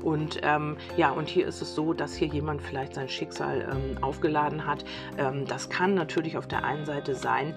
Und 0.02 0.40
ähm, 0.44 0.78
ja, 0.98 1.12
und 1.12 1.28
hier 1.28 1.48
ist 1.48 1.62
es 1.62 1.76
so, 1.76 1.94
dass 1.94 2.16
hier 2.16 2.28
jemand 2.28 2.62
vielleicht 2.62 2.96
sein 2.96 3.10
Schicksal 3.10 3.68
ähm, 3.72 4.04
aufgeladen 4.04 4.66
hat. 4.66 4.86
Ähm, 5.18 5.46
das 5.46 5.70
kann 5.70 5.94
natürlich 5.94 6.38
auf 6.38 6.48
der 6.48 6.64
einen 6.64 6.86
Seite 6.86 7.16
sein, 7.16 7.54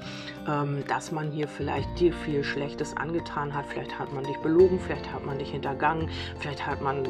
ähm, 0.48 0.84
dass 0.88 1.12
man 1.12 1.30
hier 1.30 1.48
vielleicht 1.48 1.98
dir 1.98 2.12
viel 2.12 2.44
Schlechtes 2.44 2.96
angetan 2.96 3.54
hat. 3.54 3.66
Vielleicht 3.66 3.98
hat 3.98 4.12
man 4.12 4.24
dich 4.24 4.36
belogen, 4.38 4.78
vielleicht 4.80 5.12
hat 5.12 5.24
man 5.24 5.38
dich 5.38 5.50
hintergangen, 5.50 6.08
vielleicht 6.38 6.66
hat 6.66 6.80
man 6.80 7.08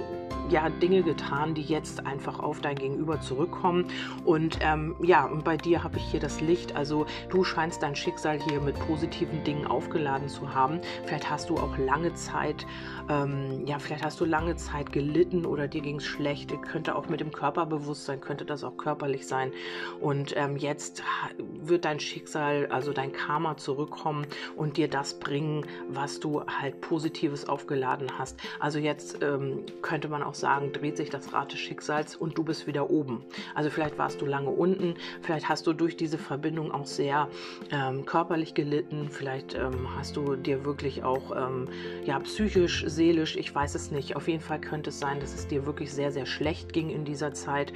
ja, 0.50 0.68
Dinge 0.70 1.02
getan, 1.02 1.54
die 1.54 1.62
jetzt 1.62 2.06
einfach 2.06 2.40
auf 2.40 2.60
dein 2.60 2.76
Gegenüber 2.76 3.20
zurückkommen. 3.20 3.86
Und 4.24 4.58
ähm, 4.60 4.96
ja, 5.02 5.26
und 5.26 5.44
bei 5.44 5.56
dir 5.56 5.84
habe 5.84 5.98
ich 5.98 6.04
hier 6.04 6.20
das 6.20 6.40
Licht. 6.40 6.74
Also 6.76 7.06
du 7.28 7.44
scheinst 7.44 7.82
dein 7.82 7.94
Schicksal 7.94 8.40
hier 8.40 8.60
mit 8.60 8.78
positiven 8.78 9.44
Dingen 9.44 9.66
aufgeladen 9.66 10.28
zu 10.28 10.54
haben. 10.54 10.80
Vielleicht 11.04 11.28
hast 11.28 11.50
du 11.50 11.56
auch 11.56 11.76
lange 11.76 12.14
Zeit, 12.14 12.66
ähm, 13.08 13.66
ja, 13.66 13.78
vielleicht 13.78 14.04
hast 14.04 14.20
du 14.20 14.24
lange 14.24 14.56
Zeit 14.56 14.92
gelitten 14.92 15.44
oder 15.44 15.68
dir 15.68 15.82
ging 15.82 15.96
es 15.96 16.06
schlecht. 16.06 16.50
Könnte 16.62 16.94
auch 16.96 17.08
mit 17.08 17.20
dem 17.20 17.32
Körperbewusstsein, 17.32 18.20
könnte 18.20 18.44
das 18.44 18.64
auch 18.64 18.76
körperlich 18.76 19.26
sein. 19.26 19.52
Und 20.00 20.34
ähm, 20.36 20.56
jetzt 20.56 21.02
wird 21.38 21.84
dein 21.84 22.00
Schicksal, 22.00 22.66
also 22.70 22.92
dein 22.92 23.12
Karma 23.12 23.56
zurückkommen 23.56 24.26
und 24.56 24.76
dir 24.76 24.88
das 24.88 25.18
bringen, 25.18 25.66
was 25.88 26.20
du 26.20 26.42
halt 26.46 26.80
Positives 26.80 27.48
aufgeladen 27.48 28.18
hast. 28.18 28.38
Also 28.60 28.78
jetzt 28.78 29.22
ähm, 29.22 29.64
könnte 29.82 30.08
man 30.08 30.17
auch 30.22 30.34
sagen, 30.34 30.72
dreht 30.72 30.96
sich 30.96 31.10
das 31.10 31.32
Rad 31.32 31.52
des 31.52 31.60
Schicksals 31.60 32.16
und 32.16 32.36
du 32.36 32.44
bist 32.44 32.66
wieder 32.66 32.90
oben. 32.90 33.24
Also 33.54 33.70
vielleicht 33.70 33.98
warst 33.98 34.20
du 34.20 34.26
lange 34.26 34.50
unten, 34.50 34.94
vielleicht 35.22 35.48
hast 35.48 35.66
du 35.66 35.72
durch 35.72 35.96
diese 35.96 36.18
Verbindung 36.18 36.72
auch 36.72 36.86
sehr 36.86 37.28
ähm, 37.70 38.04
körperlich 38.04 38.54
gelitten, 38.54 39.08
vielleicht 39.10 39.54
ähm, 39.54 39.88
hast 39.96 40.16
du 40.16 40.36
dir 40.36 40.64
wirklich 40.64 41.02
auch 41.04 41.34
ähm, 41.36 41.68
ja, 42.04 42.18
psychisch, 42.20 42.84
seelisch, 42.86 43.36
ich 43.36 43.54
weiß 43.54 43.74
es 43.74 43.90
nicht. 43.90 44.16
Auf 44.16 44.28
jeden 44.28 44.40
Fall 44.40 44.60
könnte 44.60 44.90
es 44.90 44.98
sein, 44.98 45.20
dass 45.20 45.34
es 45.34 45.46
dir 45.46 45.66
wirklich 45.66 45.92
sehr, 45.92 46.12
sehr 46.12 46.26
schlecht 46.26 46.72
ging 46.72 46.90
in 46.90 47.04
dieser 47.04 47.32
Zeit, 47.32 47.72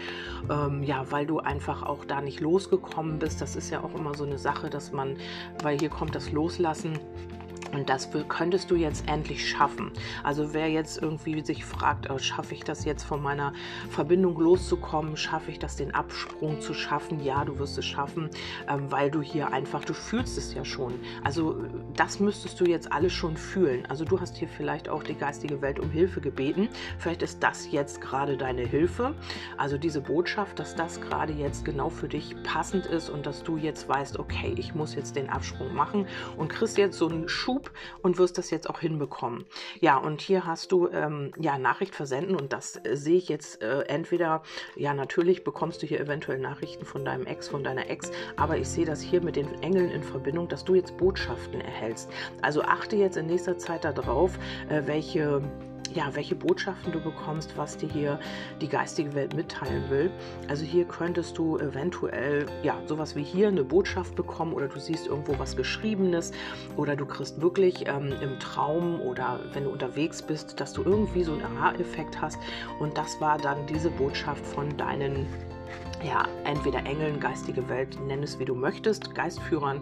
ähm, 0.50 0.82
ja, 0.82 1.10
weil 1.10 1.26
du 1.26 1.38
einfach 1.38 1.82
auch 1.82 2.04
da 2.04 2.20
nicht 2.20 2.40
losgekommen 2.40 3.18
bist. 3.18 3.40
Das 3.40 3.56
ist 3.56 3.70
ja 3.70 3.82
auch 3.82 3.94
immer 3.94 4.14
so 4.14 4.24
eine 4.24 4.38
Sache, 4.38 4.70
dass 4.70 4.92
man, 4.92 5.16
weil 5.62 5.78
hier 5.78 5.90
kommt 5.90 6.14
das 6.14 6.32
Loslassen 6.32 6.98
Und 7.72 7.88
das 7.88 8.10
könntest 8.28 8.70
du 8.70 8.76
jetzt 8.76 9.08
endlich 9.08 9.48
schaffen. 9.48 9.90
Also 10.22 10.52
wer 10.52 10.68
jetzt 10.68 11.00
irgendwie 11.00 11.40
sich 11.42 11.64
fragt, 11.64 12.10
oh, 12.10 12.18
schaffe 12.18 12.54
ich 12.54 12.64
das 12.64 12.84
jetzt 12.84 13.02
von 13.02 13.22
meiner 13.22 13.54
Verbindung 13.90 14.38
loszukommen, 14.38 15.16
schaffe 15.16 15.50
ich 15.50 15.58
das, 15.58 15.76
den 15.76 15.94
Absprung 15.94 16.60
zu 16.60 16.74
schaffen? 16.74 17.20
Ja, 17.20 17.44
du 17.44 17.58
wirst 17.58 17.78
es 17.78 17.86
schaffen, 17.86 18.28
ähm, 18.68 18.92
weil 18.92 19.10
du 19.10 19.22
hier 19.22 19.52
einfach, 19.52 19.84
du 19.84 19.94
fühlst 19.94 20.36
es 20.36 20.52
ja 20.54 20.64
schon. 20.64 20.92
Also 21.24 21.64
das 21.96 22.20
müsstest 22.20 22.60
du 22.60 22.64
jetzt 22.64 22.92
alles 22.92 23.12
schon 23.12 23.36
fühlen. 23.36 23.86
Also 23.86 24.04
du 24.04 24.20
hast 24.20 24.36
hier 24.36 24.48
vielleicht 24.48 24.88
auch 24.90 25.02
die 25.02 25.14
geistige 25.14 25.62
Welt 25.62 25.80
um 25.80 25.90
Hilfe 25.90 26.20
gebeten. 26.20 26.68
Vielleicht 26.98 27.22
ist 27.22 27.42
das 27.42 27.70
jetzt 27.72 28.00
gerade 28.02 28.36
deine 28.36 28.62
Hilfe. 28.62 29.14
Also 29.56 29.78
diese 29.78 30.02
Botschaft, 30.02 30.58
dass 30.58 30.74
das 30.74 31.00
gerade 31.00 31.32
jetzt 31.32 31.64
genau 31.64 31.88
für 31.88 32.08
dich 32.08 32.36
passend 32.42 32.84
ist 32.84 33.08
und 33.08 33.24
dass 33.24 33.42
du 33.42 33.56
jetzt 33.56 33.88
weißt, 33.88 34.18
okay, 34.18 34.54
ich 34.56 34.74
muss 34.74 34.94
jetzt 34.94 35.16
den 35.16 35.30
Absprung 35.30 35.74
machen 35.74 36.06
und 36.36 36.48
kriegst 36.48 36.76
jetzt 36.76 36.98
so 36.98 37.08
einen 37.08 37.28
Schub 37.28 37.61
Schub 37.62 37.70
und 38.02 38.18
wirst 38.18 38.38
das 38.38 38.50
jetzt 38.50 38.68
auch 38.68 38.80
hinbekommen. 38.80 39.44
Ja, 39.80 39.96
und 39.96 40.20
hier 40.20 40.46
hast 40.46 40.72
du 40.72 40.88
ähm, 40.88 41.32
ja 41.38 41.58
Nachricht 41.58 41.94
versenden 41.94 42.36
und 42.36 42.52
das 42.52 42.76
äh, 42.84 42.96
sehe 42.96 43.16
ich 43.16 43.28
jetzt 43.28 43.62
äh, 43.62 43.82
entweder, 43.82 44.42
ja, 44.76 44.94
natürlich 44.94 45.44
bekommst 45.44 45.82
du 45.82 45.86
hier 45.86 46.00
eventuell 46.00 46.38
Nachrichten 46.38 46.84
von 46.84 47.04
deinem 47.04 47.26
Ex, 47.26 47.48
von 47.48 47.64
deiner 47.64 47.88
Ex, 47.88 48.10
aber 48.36 48.56
ich 48.56 48.68
sehe 48.68 48.86
das 48.86 49.00
hier 49.00 49.22
mit 49.22 49.36
den 49.36 49.62
Engeln 49.62 49.90
in 49.90 50.02
Verbindung, 50.02 50.48
dass 50.48 50.64
du 50.64 50.74
jetzt 50.74 50.96
Botschaften 50.96 51.60
erhältst. 51.60 52.10
Also 52.40 52.62
achte 52.62 52.96
jetzt 52.96 53.16
in 53.16 53.26
nächster 53.26 53.58
Zeit 53.58 53.84
darauf, 53.84 54.38
äh, 54.68 54.82
welche 54.86 55.42
ja, 55.94 56.14
welche 56.14 56.34
Botschaften 56.34 56.92
du 56.92 57.00
bekommst, 57.00 57.56
was 57.56 57.76
dir 57.76 57.88
hier 57.88 58.20
die 58.60 58.68
geistige 58.68 59.14
Welt 59.14 59.34
mitteilen 59.34 59.88
will. 59.90 60.10
Also 60.48 60.64
hier 60.64 60.84
könntest 60.84 61.36
du 61.38 61.58
eventuell, 61.58 62.46
ja, 62.62 62.78
sowas 62.86 63.14
wie 63.16 63.22
hier 63.22 63.48
eine 63.48 63.64
Botschaft 63.64 64.14
bekommen 64.14 64.52
oder 64.52 64.68
du 64.68 64.78
siehst 64.80 65.06
irgendwo 65.06 65.38
was 65.38 65.56
Geschriebenes 65.56 66.32
oder 66.76 66.96
du 66.96 67.06
kriegst 67.06 67.40
wirklich 67.40 67.86
ähm, 67.86 68.14
im 68.20 68.38
Traum 68.38 69.00
oder 69.00 69.40
wenn 69.52 69.64
du 69.64 69.70
unterwegs 69.70 70.22
bist, 70.22 70.60
dass 70.60 70.72
du 70.72 70.82
irgendwie 70.82 71.24
so 71.24 71.32
einen 71.32 71.42
Aha-Effekt 71.42 72.20
hast 72.20 72.38
und 72.80 72.96
das 72.96 73.20
war 73.20 73.38
dann 73.38 73.66
diese 73.66 73.90
Botschaft 73.90 74.44
von 74.46 74.76
deinen 74.76 75.26
ja, 76.04 76.26
entweder 76.44 76.84
Engeln, 76.84 77.20
geistige 77.20 77.68
Welt, 77.68 77.98
nenn 78.06 78.22
es 78.22 78.38
wie 78.38 78.44
du 78.44 78.54
möchtest, 78.54 79.14
Geistführern. 79.14 79.80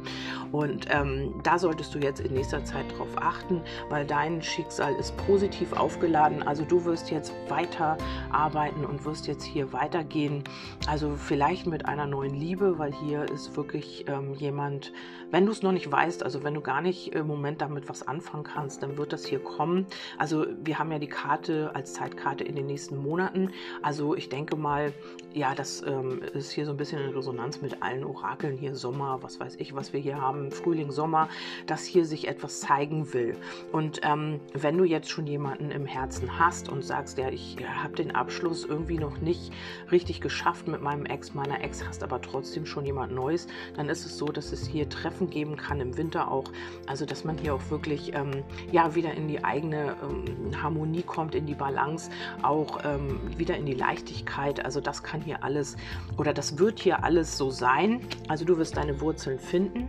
Und 0.53 0.87
ähm, 0.91 1.35
da 1.43 1.59
solltest 1.59 1.95
du 1.95 1.99
jetzt 1.99 2.21
in 2.21 2.35
nächster 2.35 2.65
Zeit 2.65 2.87
drauf 2.97 3.09
achten, 3.17 3.63
weil 3.89 4.07
dein 4.07 4.43
Schicksal 4.43 4.95
ist 4.97 5.17
positiv 5.17 5.73
aufgeladen. 5.73 6.43
Also 6.43 6.65
du 6.65 6.85
wirst 6.85 7.11
jetzt 7.11 7.33
weiter 7.49 7.97
arbeiten 8.31 8.85
und 8.85 9.05
wirst 9.05 9.27
jetzt 9.27 9.45
hier 9.45 9.73
weitergehen. 9.73 10.45
Also 10.87 11.17
vielleicht 11.17 11.67
mit 11.67 11.87
einer 11.87 12.07
neuen 12.07 12.35
Liebe, 12.35 12.79
weil 12.79 12.93
hier 12.93 13.25
ist 13.31 13.57
wirklich 13.57 14.05
ähm, 14.09 14.35
jemand, 14.35 14.93
wenn 15.31 15.47
du 15.47 15.53
es 15.53 15.63
noch 15.63 15.73
nicht 15.73 15.91
weißt, 15.91 16.23
also 16.23 16.43
wenn 16.43 16.55
du 16.55 16.61
gar 16.61 16.81
nicht 16.81 17.15
im 17.15 17.27
Moment 17.27 17.61
damit 17.63 17.89
was 17.89 18.07
anfangen 18.07 18.45
kannst, 18.45 18.83
dann 18.83 18.99
wird 18.99 19.13
das 19.13 19.25
hier 19.25 19.39
kommen. 19.39 19.87
Also 20.19 20.47
wir 20.63 20.79
haben 20.79 20.93
ja 20.93 20.99
die 20.99 21.09
Karte 21.09 21.71
als 21.75 21.95
Zeitkarte 21.95 22.45
in 22.45 22.57
den 22.57 22.67
nächsten 22.67 22.97
Monaten. 22.97 23.51
Also 23.83 24.15
ich 24.15 24.29
denke 24.29 24.57
mal, 24.57 24.93
ja, 25.33 25.55
das 25.55 25.83
ähm, 25.87 26.10
ist 26.18 26.51
hier 26.51 26.66
so 26.66 26.73
ein 26.73 26.77
bisschen 26.77 27.01
in 27.01 27.11
Resonanz 27.11 27.61
mit 27.61 27.83
allen 27.83 28.05
Orakeln 28.05 28.57
hier 28.57 28.75
Sommer, 28.75 29.18
was 29.23 29.40
weiß 29.40 29.57
ich, 29.57 29.75
was 29.75 29.92
wir 29.92 30.01
hier 30.01 30.20
haben, 30.20 30.51
Frühling, 30.51 30.90
Sommer, 30.90 31.29
dass 31.66 31.85
hier 31.85 32.05
sich 32.05 32.29
etwas 32.29 32.61
zeigen 32.61 33.12
will. 33.12 33.37
Und 33.73 34.01
ähm, 34.03 34.40
wenn 34.55 34.77
du 34.77 34.85
jetzt 34.85 35.11
schon 35.11 35.27
jemanden 35.27 35.70
im 35.70 35.87
Herzen 35.87 36.38
hast 36.38 36.68
und 36.68 36.85
sagst, 36.85 37.18
ja, 37.18 37.29
ich 37.31 37.57
habe 37.66 37.94
den 37.94 38.14
Abschluss 38.14 38.64
irgendwie 38.64 38.99
noch 38.99 39.20
nicht 39.20 39.53
richtig 39.90 40.20
geschafft 40.20 40.68
mit 40.68 40.83
meinem 40.83 41.07
Ex, 41.07 41.35
meiner 41.35 41.62
Ex, 41.62 41.87
hast 41.87 42.03
aber 42.03 42.20
trotzdem 42.20 42.66
schon 42.66 42.87
jemand 42.87 43.12
Neues, 43.12 43.46
dann 43.77 43.88
ist 43.88 44.05
es 44.07 44.16
so, 44.16 44.27
dass 44.27 44.53
es 44.53 44.66
hier 44.66 44.88
Treffen 44.88 45.31
geben 45.31 45.57
kann 45.57 45.81
im 45.81 45.96
Winter 45.96 46.31
auch. 46.31 46.44
Also 46.87 47.07
dass 47.07 47.25
man 47.25 47.38
hier 47.38 47.55
auch 47.55 47.70
wirklich 47.70 48.12
ähm, 48.14 48.42
ja 48.73 48.94
wieder 48.94 49.14
in 49.14 49.29
die 49.29 49.44
eigene 49.44 49.96
ähm, 50.03 50.62
Harmonie 50.62 51.03
kommt, 51.03 51.35
in 51.35 51.46
die 51.46 51.55
Balance, 51.55 52.11
auch 52.42 52.81
ähm, 52.85 53.20
wieder 53.37 53.57
in 53.57 53.66
die 53.66 53.75
Leichtigkeit. 53.75 54.64
Also 54.64 54.81
das 54.81 55.03
kann 55.03 55.20
hier 55.20 55.42
alles 55.44 55.77
oder 56.17 56.33
das 56.33 56.59
wird 56.59 56.81
hier 56.81 57.05
alles 57.05 57.37
so 57.37 57.51
sein. 57.51 58.01
Also 58.29 58.45
du 58.45 58.59
wirst 58.59 58.77
deine 58.77 59.01
Wurzeln 59.01 59.39
finden. 59.39 59.89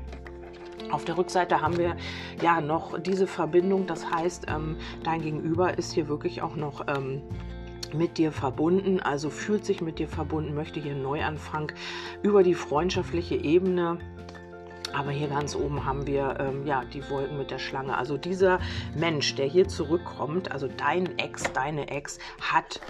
Auf 0.92 1.06
der 1.06 1.18
Rückseite 1.18 1.62
haben 1.62 1.78
wir 1.78 1.96
ja 2.42 2.60
noch 2.60 3.00
diese 3.00 3.28
Verbindung. 3.28 3.88
Das 3.88 4.10
heißt, 4.10 4.48
ähm, 4.50 4.78
dein 5.04 5.22
Gegenüber 5.22 5.78
ist 5.78 5.94
hier 5.94 6.08
wirklich 6.08 6.42
auch 6.42 6.56
noch 6.56 6.88
ähm, 6.88 7.22
mit 7.94 8.18
dir 8.18 8.32
verbunden, 8.32 9.00
also 9.00 9.30
fühlt 9.30 9.66
sich 9.66 9.82
mit 9.82 10.00
dir 10.00 10.08
verbunden, 10.08 10.54
möchte 10.54 10.80
hier 10.80 10.94
einen 10.94 11.04
Neuanfang 11.04 11.72
über 12.24 12.44
die 12.44 12.54
freundschaftliche 12.54 13.36
Ebene. 13.36 14.00
Aber 14.94 15.12
hier 15.12 15.30
ganz 15.30 15.56
oben 15.56 15.86
haben 15.86 16.06
wir 16.06 16.38
ähm, 16.40 16.66
ja 16.66 16.84
die 16.84 17.10
Wolken 17.10 17.38
mit 17.38 17.50
der 17.50 17.60
Schlange. 17.60 17.98
Also 17.98 18.18
dieser 18.18 18.60
Mensch, 18.96 19.36
der 19.36 19.46
hier 19.46 19.68
zurückkommt, 19.68 20.52
also 20.52 20.68
dein 20.68 21.18
Ex, 21.18 21.52
deine 21.54 21.90
Ex, 21.90 22.20
hat 22.42 22.82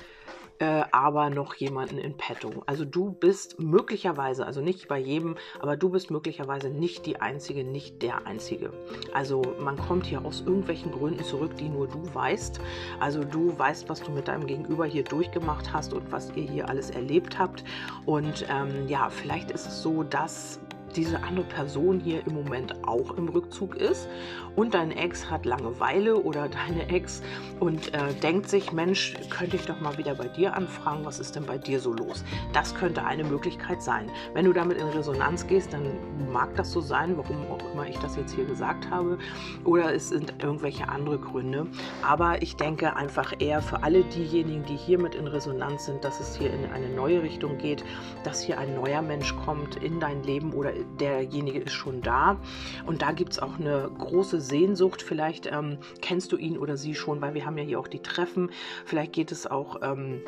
äh, 0.61 0.83
aber 0.91 1.31
noch 1.31 1.55
jemanden 1.55 1.97
in 1.97 2.15
petto. 2.15 2.51
Also 2.67 2.85
du 2.85 3.11
bist 3.11 3.59
möglicherweise, 3.59 4.45
also 4.45 4.61
nicht 4.61 4.87
bei 4.87 4.99
jedem, 4.99 5.35
aber 5.59 5.75
du 5.75 5.89
bist 5.89 6.11
möglicherweise 6.11 6.69
nicht 6.69 7.07
die 7.07 7.19
Einzige, 7.19 7.63
nicht 7.63 8.03
der 8.03 8.27
Einzige. 8.27 8.71
Also 9.11 9.41
man 9.59 9.75
kommt 9.75 10.05
hier 10.05 10.23
aus 10.23 10.41
irgendwelchen 10.41 10.91
Gründen 10.91 11.23
zurück, 11.23 11.57
die 11.57 11.67
nur 11.67 11.87
du 11.87 12.03
weißt. 12.13 12.61
Also 12.99 13.23
du 13.23 13.57
weißt, 13.57 13.89
was 13.89 14.03
du 14.03 14.11
mit 14.11 14.27
deinem 14.27 14.45
Gegenüber 14.45 14.85
hier 14.85 15.03
durchgemacht 15.03 15.73
hast 15.73 15.93
und 15.93 16.11
was 16.11 16.31
ihr 16.35 16.43
hier 16.43 16.69
alles 16.69 16.91
erlebt 16.91 17.39
habt. 17.39 17.63
Und 18.05 18.45
ähm, 18.47 18.87
ja, 18.87 19.09
vielleicht 19.09 19.49
ist 19.49 19.65
es 19.65 19.81
so, 19.81 20.03
dass 20.03 20.59
diese 20.91 21.23
andere 21.23 21.45
Person 21.45 21.99
hier 21.99 22.25
im 22.25 22.33
Moment 22.33 22.75
auch 22.85 23.17
im 23.17 23.29
Rückzug 23.29 23.75
ist 23.75 24.07
und 24.55 24.73
dein 24.73 24.91
Ex 24.91 25.29
hat 25.29 25.45
Langeweile 25.45 26.17
oder 26.17 26.49
deine 26.67 26.89
Ex 26.89 27.21
und 27.59 27.93
äh, 27.93 28.13
denkt 28.21 28.49
sich, 28.49 28.71
Mensch, 28.71 29.15
könnte 29.29 29.55
ich 29.55 29.65
doch 29.65 29.79
mal 29.79 29.97
wieder 29.97 30.15
bei 30.15 30.27
dir 30.27 30.55
anfragen, 30.55 31.05
was 31.05 31.19
ist 31.19 31.35
denn 31.35 31.45
bei 31.45 31.57
dir 31.57 31.79
so 31.79 31.93
los? 31.93 32.23
Das 32.53 32.75
könnte 32.75 33.03
eine 33.03 33.23
Möglichkeit 33.23 33.81
sein. 33.81 34.09
Wenn 34.33 34.45
du 34.45 34.53
damit 34.53 34.77
in 34.77 34.87
Resonanz 34.87 35.47
gehst, 35.47 35.73
dann 35.73 35.83
mag 36.31 36.55
das 36.55 36.71
so 36.71 36.81
sein, 36.81 37.17
warum 37.17 37.45
auch 37.51 37.71
immer 37.73 37.87
ich 37.87 37.97
das 37.99 38.15
jetzt 38.15 38.33
hier 38.33 38.45
gesagt 38.45 38.89
habe, 38.89 39.17
oder 39.63 39.93
es 39.93 40.09
sind 40.09 40.33
irgendwelche 40.41 40.89
andere 40.89 41.17
Gründe. 41.19 41.67
Aber 42.01 42.41
ich 42.41 42.55
denke 42.55 42.95
einfach 42.95 43.33
eher 43.39 43.61
für 43.61 43.83
alle 43.83 44.03
diejenigen, 44.03 44.65
die 44.65 44.75
hiermit 44.75 45.15
in 45.15 45.27
Resonanz 45.27 45.85
sind, 45.85 46.03
dass 46.03 46.19
es 46.19 46.35
hier 46.35 46.51
in 46.53 46.71
eine 46.71 46.89
neue 46.89 47.21
Richtung 47.21 47.57
geht, 47.57 47.83
dass 48.23 48.41
hier 48.41 48.59
ein 48.59 48.75
neuer 48.75 49.01
Mensch 49.01 49.35
kommt 49.45 49.77
in 49.77 49.99
dein 49.99 50.23
Leben 50.23 50.53
oder 50.53 50.73
derjenige 50.99 51.59
ist 51.59 51.73
schon 51.73 52.01
da. 52.01 52.37
Und 52.85 53.01
da 53.01 53.11
gibt 53.11 53.33
es 53.33 53.39
auch 53.39 53.59
eine 53.59 53.89
große 53.97 54.41
Sehnsucht. 54.41 55.01
Vielleicht 55.01 55.47
ähm, 55.51 55.77
kennst 56.01 56.31
du 56.31 56.37
ihn 56.37 56.57
oder 56.57 56.77
sie 56.77 56.95
schon, 56.95 57.21
weil 57.21 57.33
wir 57.33 57.45
haben 57.45 57.57
ja 57.57 57.63
hier 57.63 57.79
auch 57.79 57.87
die 57.87 58.01
Treffen. 58.01 58.51
Vielleicht 58.85 59.13
geht 59.13 59.31
es 59.31 59.47
auch, 59.47 59.81
ähm, 59.81 60.21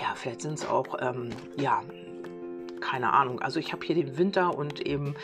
ja, 0.00 0.14
vielleicht 0.14 0.42
sind 0.42 0.54
es 0.54 0.66
auch, 0.66 0.96
ähm, 1.00 1.30
ja, 1.56 1.82
keine 2.80 3.12
Ahnung. 3.12 3.40
Also 3.40 3.60
ich 3.60 3.72
habe 3.72 3.84
hier 3.84 3.94
den 3.94 4.16
Winter 4.16 4.56
und 4.56 4.80
eben 4.80 5.14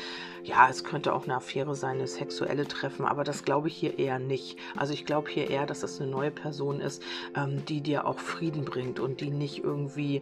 ja, 0.44 0.68
es 0.68 0.85
könnte 0.85 1.14
auch 1.14 1.24
eine 1.24 1.37
Affäre 1.37 1.74
sein, 1.74 1.96
eine 1.96 2.07
sexuelle 2.07 2.68
Treffen, 2.68 3.07
aber 3.07 3.24
das 3.24 3.44
glaube 3.44 3.68
ich 3.68 3.76
hier 3.76 3.98
eher 3.98 4.18
nicht. 4.18 4.59
Also 4.76 4.92
ich 4.92 5.07
glaube 5.07 5.30
hier 5.30 5.48
eher, 5.48 5.64
dass 5.64 5.80
das 5.80 6.00
eine 6.00 6.11
neue 6.11 6.30
Person 6.30 6.80
ist, 6.80 7.02
ähm, 7.35 7.64
die 7.64 7.80
dir 7.80 8.07
auch 8.07 8.18
Frieden 8.18 8.64
bringt 8.64 9.00
und 9.00 9.20
die 9.22 9.30
nicht 9.30 9.64
irgendwie 9.64 10.20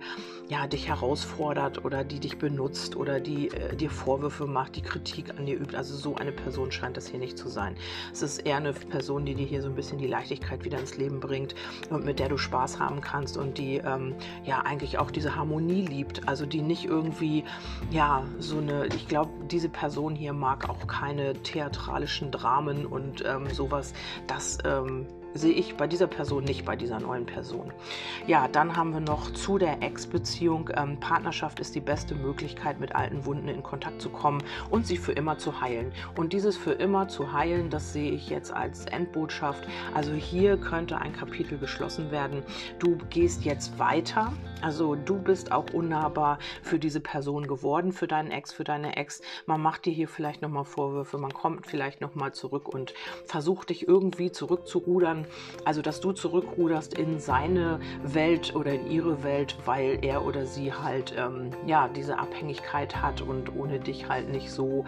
ja, 0.48 0.68
dich 0.68 0.88
herausfordert 0.88 1.84
oder 1.84 2.04
die 2.04 2.20
dich 2.20 2.38
benutzt 2.38 2.94
oder 2.94 3.18
die 3.18 3.48
äh, 3.48 3.74
dir 3.74 3.90
Vorwürfe 3.90 4.46
macht, 4.46 4.76
die 4.76 4.82
Kritik 4.82 5.30
an 5.36 5.46
dir 5.46 5.58
übt. 5.58 5.76
Also 5.76 5.96
so 5.96 6.14
eine 6.14 6.30
Person 6.30 6.70
scheint 6.70 6.96
das 6.96 7.08
hier 7.08 7.18
nicht 7.18 7.36
zu 7.36 7.48
sein. 7.48 7.76
Es 8.12 8.22
ist 8.22 8.38
eher 8.38 8.58
eine 8.58 8.72
Person, 8.72 9.26
die 9.26 9.34
dir 9.34 9.46
hier 9.46 9.60
so 9.60 9.68
ein 9.68 9.74
bisschen 9.74 9.98
die 9.98 10.06
Leichtigkeit 10.06 10.64
wieder 10.64 10.78
ins 10.78 10.96
Leben 10.96 11.18
bringt 11.18 11.56
und 11.90 12.04
mit 12.04 12.20
der 12.20 12.28
du 12.28 12.38
Spaß 12.38 12.78
haben 12.78 13.00
kannst 13.00 13.36
und 13.36 13.58
die 13.58 13.78
ähm, 13.78 14.14
ja 14.44 14.60
eigentlich 14.60 14.98
auch 14.98 15.10
diese 15.10 15.34
Harmonie 15.34 15.84
liebt. 15.84 16.28
Also 16.28 16.46
die 16.46 16.62
nicht 16.62 16.84
irgendwie, 16.84 17.44
ja, 17.90 18.24
so 18.38 18.58
eine, 18.58 18.86
ich 18.86 19.08
glaube, 19.08 19.32
diese 19.50 19.68
Person 19.68 20.11
Person 20.12 20.16
hier 20.16 20.32
mag 20.32 20.68
auch 20.68 20.86
keine 20.86 21.34
theatralischen 21.34 22.30
Dramen 22.30 22.86
und 22.86 23.24
ähm, 23.26 23.48
sowas. 23.50 23.94
Das 24.26 24.58
ähm, 24.64 25.06
sehe 25.34 25.52
ich 25.52 25.76
bei 25.76 25.86
dieser 25.86 26.06
Person 26.06 26.44
nicht, 26.44 26.64
bei 26.64 26.76
dieser 26.76 27.00
neuen 27.00 27.26
Person. 27.26 27.72
Ja, 28.26 28.48
dann 28.48 28.76
haben 28.76 28.92
wir 28.92 29.00
noch 29.00 29.32
zu 29.32 29.58
der 29.58 29.82
Ex-Beziehung. 29.82 30.70
Ähm, 30.76 31.00
Partnerschaft 31.00 31.60
ist 31.60 31.74
die 31.74 31.80
beste 31.80 32.14
Möglichkeit, 32.14 32.80
mit 32.80 32.94
alten 32.94 33.24
Wunden 33.24 33.48
in 33.48 33.62
Kontakt 33.62 34.00
zu 34.00 34.10
kommen 34.10 34.42
und 34.70 34.86
sie 34.86 34.96
für 34.96 35.12
immer 35.12 35.38
zu 35.38 35.60
heilen. 35.60 35.92
Und 36.16 36.32
dieses 36.32 36.56
für 36.56 36.72
immer 36.72 37.08
zu 37.08 37.32
heilen, 37.32 37.70
das 37.70 37.92
sehe 37.92 38.12
ich 38.12 38.28
jetzt 38.28 38.52
als 38.52 38.86
Endbotschaft. 38.86 39.66
Also 39.94 40.12
hier 40.12 40.56
könnte 40.56 40.98
ein 40.98 41.12
Kapitel 41.12 41.58
geschlossen 41.58 42.10
werden. 42.10 42.42
Du 42.78 42.96
gehst 43.10 43.44
jetzt 43.44 43.78
weiter. 43.78 44.32
Also 44.60 44.94
du 44.94 45.18
bist 45.18 45.50
auch 45.50 45.72
unnahbar 45.72 46.38
für 46.62 46.78
diese 46.78 47.00
Person 47.00 47.46
geworden, 47.46 47.92
für 47.92 48.06
deinen 48.06 48.30
Ex, 48.30 48.52
für 48.52 48.64
deine 48.64 48.96
Ex. 48.96 49.20
Man 49.46 49.60
macht 49.60 49.86
dir 49.86 49.92
hier 49.92 50.08
vielleicht 50.08 50.42
nochmal 50.42 50.64
Vorwürfe, 50.64 51.18
man 51.18 51.32
kommt 51.32 51.66
vielleicht 51.66 52.00
nochmal 52.00 52.32
zurück 52.32 52.68
und 52.68 52.94
versucht 53.24 53.70
dich 53.70 53.88
irgendwie 53.88 54.30
zurückzurudern 54.30 55.21
Also, 55.64 55.82
dass 55.82 56.00
du 56.00 56.12
zurückruderst 56.12 56.94
in 56.94 57.18
seine 57.18 57.80
Welt 58.02 58.54
oder 58.54 58.72
in 58.72 58.90
ihre 58.90 59.22
Welt, 59.22 59.56
weil 59.64 59.98
er 60.02 60.24
oder 60.24 60.46
sie 60.46 60.72
halt 60.72 61.14
ähm, 61.16 61.50
ja 61.66 61.88
diese 61.88 62.18
Abhängigkeit 62.18 63.02
hat 63.02 63.20
und 63.20 63.54
ohne 63.54 63.78
dich 63.78 64.08
halt 64.08 64.28
nicht 64.30 64.50
so 64.50 64.84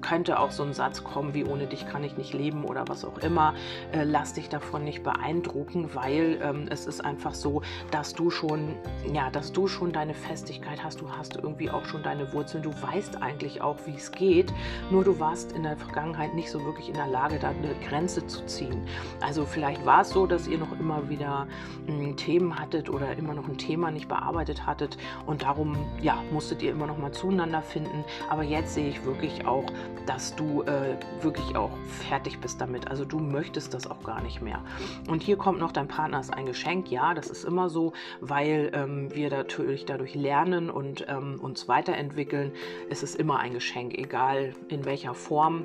könnte 0.00 0.38
auch 0.38 0.50
so 0.50 0.62
ein 0.62 0.72
Satz 0.72 1.04
kommen 1.04 1.34
wie 1.34 1.44
ohne 1.44 1.66
dich 1.66 1.86
kann 1.86 2.04
ich 2.04 2.16
nicht 2.16 2.32
leben 2.32 2.64
oder 2.64 2.84
was 2.88 3.04
auch 3.04 3.18
immer. 3.18 3.54
Äh, 3.92 4.04
lass 4.04 4.34
dich 4.34 4.48
davon 4.48 4.84
nicht 4.84 5.02
beeindrucken, 5.02 5.90
weil 5.94 6.38
ähm, 6.42 6.66
es 6.70 6.86
ist 6.86 7.04
einfach 7.04 7.34
so, 7.34 7.62
dass 7.90 8.14
du 8.14 8.30
schon 8.30 8.76
ja, 9.12 9.30
dass 9.30 9.52
du 9.52 9.66
schon 9.68 9.92
deine 9.92 10.14
Festigkeit 10.14 10.82
hast, 10.82 11.00
du 11.00 11.10
hast 11.10 11.36
irgendwie 11.36 11.70
auch 11.70 11.84
schon 11.84 12.02
deine 12.02 12.32
Wurzeln, 12.32 12.62
du 12.62 12.70
weißt 12.70 13.22
eigentlich 13.22 13.60
auch, 13.60 13.76
wie 13.86 13.94
es 13.94 14.10
geht, 14.12 14.52
nur 14.90 15.04
du 15.04 15.18
warst 15.18 15.52
in 15.52 15.62
der 15.62 15.76
Vergangenheit 15.76 16.34
nicht 16.34 16.50
so 16.50 16.64
wirklich 16.64 16.88
in 16.88 16.94
der 16.94 17.06
Lage, 17.06 17.38
da 17.38 17.50
eine 17.50 17.74
Grenze 17.86 18.26
zu 18.26 18.44
ziehen. 18.46 18.86
Also 19.20 19.44
vielleicht 19.44 19.84
war 19.84 20.02
es 20.02 20.10
so, 20.10 20.26
dass 20.26 20.46
ihr 20.46 20.58
noch 20.58 20.78
immer 20.78 21.08
wieder 21.08 21.46
mh, 21.86 21.92
hm, 21.92 22.16
Themen 22.16 22.58
hattet 22.58 22.90
oder 22.90 23.16
immer 23.16 23.34
noch 23.34 23.48
ein 23.48 23.58
Thema 23.58 23.90
nicht 23.90 24.08
bearbeitet 24.08 24.66
hattet 24.66 24.96
und 25.26 25.42
darum 25.42 25.76
ja, 26.00 26.22
musstet 26.32 26.62
ihr 26.62 26.72
immer 26.72 26.86
noch 26.86 26.98
mal 26.98 27.12
zueinander 27.12 27.62
finden. 27.62 28.04
Aber 28.28 28.42
jetzt 28.42 28.74
sehe 28.74 28.88
ich 28.88 29.04
wirklich 29.04 29.46
auch, 29.46 29.64
dass 30.06 30.34
du 30.34 30.62
äh, 30.62 30.96
wirklich 31.20 31.56
auch 31.56 31.70
fertig 32.08 32.40
bist 32.40 32.60
damit. 32.60 32.88
Also 32.88 33.04
du 33.04 33.18
möchtest 33.18 33.74
das 33.74 33.86
auch 33.90 34.02
gar 34.02 34.22
nicht 34.22 34.42
mehr. 34.42 34.62
Und 35.08 35.22
hier 35.22 35.36
kommt 35.36 35.58
noch 35.58 35.72
dein 35.72 35.88
Partner 35.88 36.20
ist 36.20 36.32
ein 36.32 36.46
Geschenk. 36.46 36.90
Ja, 36.90 37.14
das 37.14 37.28
ist 37.28 37.44
immer 37.44 37.68
so, 37.68 37.92
weil 38.20 38.70
ähm, 38.74 39.14
wir 39.14 39.30
natürlich 39.30 39.84
dadurch 39.84 40.14
lernen 40.14 40.70
und 40.70 41.06
ähm, 41.08 41.38
uns 41.40 41.68
weiterentwickeln. 41.68 42.52
Es 42.90 43.02
ist 43.02 43.16
immer 43.16 43.38
ein 43.38 43.52
Geschenk, 43.52 43.94
egal 43.96 44.54
in 44.68 44.84
welcher 44.84 45.14
Form 45.14 45.64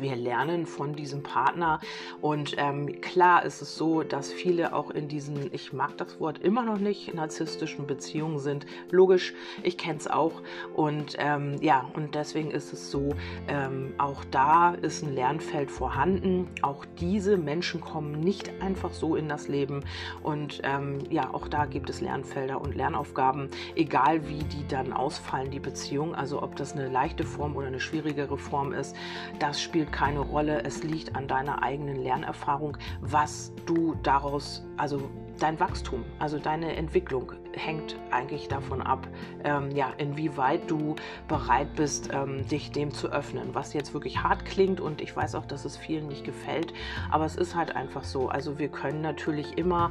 wir 0.00 0.16
lernen 0.16 0.66
von 0.66 0.94
diesem 0.94 1.22
Partner. 1.22 1.80
Und 2.20 2.54
ähm, 2.58 3.00
klar 3.00 3.44
ist 3.44 3.62
es 3.62 3.76
so, 3.76 4.02
dass 4.02 4.32
viele 4.32 4.74
auch 4.74 4.90
in 4.90 5.08
diesen, 5.08 5.52
ich 5.52 5.72
mag 5.72 5.96
das 5.98 6.20
Wort 6.20 6.38
immer 6.38 6.62
noch 6.62 6.78
nicht, 6.78 7.14
narzisstischen 7.14 7.86
Beziehungen 7.86 8.38
sind. 8.38 8.66
Logisch, 8.90 9.34
ich 9.62 9.78
kenne 9.78 9.98
es 9.98 10.06
auch. 10.06 10.42
Und 10.74 11.16
ähm, 11.18 11.56
ja, 11.60 11.90
und 11.94 12.14
deswegen 12.14 12.50
ist 12.50 12.72
es 12.72 12.90
so, 12.90 13.14
ähm, 13.48 13.94
auch 13.98 14.24
da 14.30 14.74
ist 14.74 15.02
ein 15.02 15.14
Lernfeld 15.14 15.70
vorhanden. 15.70 16.48
Auch 16.62 16.84
diese 16.98 17.36
Menschen 17.36 17.80
kommen 17.80 18.20
nicht 18.20 18.50
einfach 18.60 18.92
so 18.92 19.16
in 19.16 19.28
das 19.28 19.48
Leben. 19.48 19.84
Und 20.22 20.60
ähm, 20.64 20.98
ja, 21.10 21.32
auch 21.32 21.48
da 21.48 21.66
gibt 21.66 21.90
es 21.90 22.00
Lernfelder 22.00 22.60
und 22.60 22.74
Lernaufgaben, 22.74 23.48
egal 23.74 24.28
wie 24.28 24.44
die 24.44 24.66
dann 24.68 24.92
ausfallen, 24.92 25.50
die 25.50 25.60
Beziehung. 25.60 26.14
Also 26.14 26.42
ob 26.42 26.56
das 26.56 26.72
eine 26.72 26.88
leichte 26.88 27.24
Form 27.24 27.56
oder 27.56 27.66
eine 27.66 27.80
schwierigere 27.80 28.38
Form 28.38 28.72
ist, 28.72 28.96
das 29.38 29.60
spielt 29.60 29.83
spielt 29.84 29.92
keine 29.92 30.20
Rolle. 30.20 30.62
Es 30.64 30.82
liegt 30.82 31.14
an 31.14 31.28
deiner 31.28 31.62
eigenen 31.62 31.96
Lernerfahrung, 32.02 32.76
was 33.00 33.52
du 33.66 33.94
daraus, 34.02 34.64
also 34.76 35.10
dein 35.38 35.58
Wachstum, 35.60 36.04
also 36.18 36.38
deine 36.38 36.76
Entwicklung 36.76 37.32
hängt 37.56 37.96
eigentlich 38.10 38.48
davon 38.48 38.82
ab, 38.82 39.06
ähm, 39.44 39.70
ja, 39.70 39.92
inwieweit 39.98 40.70
du 40.70 40.96
bereit 41.28 41.74
bist, 41.74 42.10
ähm, 42.12 42.46
dich 42.48 42.72
dem 42.72 42.92
zu 42.92 43.08
öffnen. 43.12 43.54
Was 43.54 43.72
jetzt 43.72 43.94
wirklich 43.94 44.22
hart 44.22 44.44
klingt 44.44 44.80
und 44.80 45.00
ich 45.00 45.14
weiß 45.14 45.34
auch, 45.34 45.46
dass 45.46 45.64
es 45.64 45.76
vielen 45.76 46.08
nicht 46.08 46.24
gefällt, 46.24 46.72
aber 47.10 47.24
es 47.24 47.36
ist 47.36 47.54
halt 47.54 47.74
einfach 47.76 48.04
so. 48.04 48.28
Also 48.28 48.58
wir 48.58 48.68
können 48.68 49.00
natürlich 49.00 49.58
immer 49.58 49.90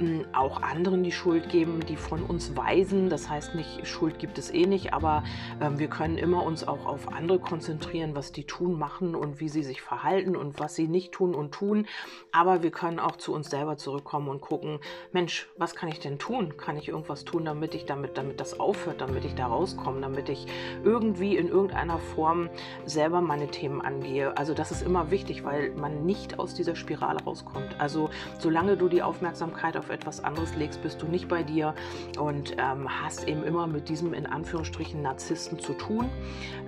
ähm, 0.00 0.24
auch 0.32 0.62
anderen 0.62 1.02
die 1.02 1.12
Schuld 1.12 1.48
geben, 1.48 1.80
die 1.86 1.96
von 1.96 2.22
uns 2.22 2.56
weisen. 2.56 3.08
Das 3.10 3.28
heißt 3.28 3.54
nicht, 3.54 3.86
Schuld 3.86 4.18
gibt 4.18 4.38
es 4.38 4.52
eh 4.52 4.66
nicht, 4.66 4.92
aber 4.94 5.24
ähm, 5.60 5.78
wir 5.78 5.88
können 5.88 6.18
immer 6.18 6.44
uns 6.44 6.66
auch 6.66 6.86
auf 6.86 7.12
andere 7.12 7.38
konzentrieren, 7.38 8.14
was 8.14 8.32
die 8.32 8.44
tun, 8.44 8.78
machen 8.78 9.14
und 9.14 9.40
wie 9.40 9.48
sie 9.48 9.62
sich 9.62 9.82
verhalten 9.82 10.36
und 10.36 10.58
was 10.58 10.74
sie 10.74 10.88
nicht 10.88 11.12
tun 11.12 11.34
und 11.34 11.52
tun. 11.52 11.86
Aber 12.32 12.62
wir 12.62 12.70
können 12.70 12.98
auch 12.98 13.16
zu 13.16 13.34
uns 13.34 13.50
selber 13.50 13.76
zurückkommen 13.76 14.28
und 14.28 14.40
gucken, 14.40 14.80
Mensch, 15.12 15.48
was 15.56 15.74
kann 15.74 15.88
ich 15.88 16.00
denn 16.00 16.18
tun? 16.18 16.56
Kann 16.56 16.76
ich 16.76 16.88
irgendwas 17.00 17.24
tun, 17.24 17.46
damit 17.46 17.74
ich 17.74 17.86
damit, 17.86 18.18
damit 18.18 18.40
das 18.40 18.60
aufhört, 18.60 19.00
damit 19.00 19.24
ich 19.24 19.34
da 19.34 19.46
rauskomme, 19.46 20.02
damit 20.02 20.28
ich 20.28 20.46
irgendwie 20.84 21.36
in 21.36 21.48
irgendeiner 21.48 21.98
Form 21.98 22.50
selber 22.84 23.22
meine 23.22 23.48
Themen 23.48 23.80
angehe? 23.80 24.36
Also 24.36 24.52
das 24.52 24.70
ist 24.70 24.82
immer 24.82 25.10
wichtig, 25.10 25.42
weil 25.42 25.70
man 25.70 26.04
nicht 26.04 26.38
aus 26.38 26.54
dieser 26.54 26.76
Spirale 26.76 27.22
rauskommt. 27.22 27.80
Also 27.80 28.10
solange 28.38 28.76
du 28.76 28.88
die 28.88 29.02
Aufmerksamkeit 29.02 29.78
auf 29.78 29.88
etwas 29.88 30.22
anderes 30.22 30.54
legst, 30.56 30.82
bist 30.82 31.00
du 31.00 31.06
nicht 31.06 31.28
bei 31.28 31.42
dir 31.42 31.74
und 32.18 32.56
ähm, 32.58 32.86
hast 33.02 33.26
eben 33.26 33.44
immer 33.44 33.66
mit 33.66 33.88
diesem 33.88 34.12
in 34.12 34.26
Anführungsstrichen 34.26 35.00
Narzissten 35.00 35.58
zu 35.58 35.72
tun. 35.72 36.10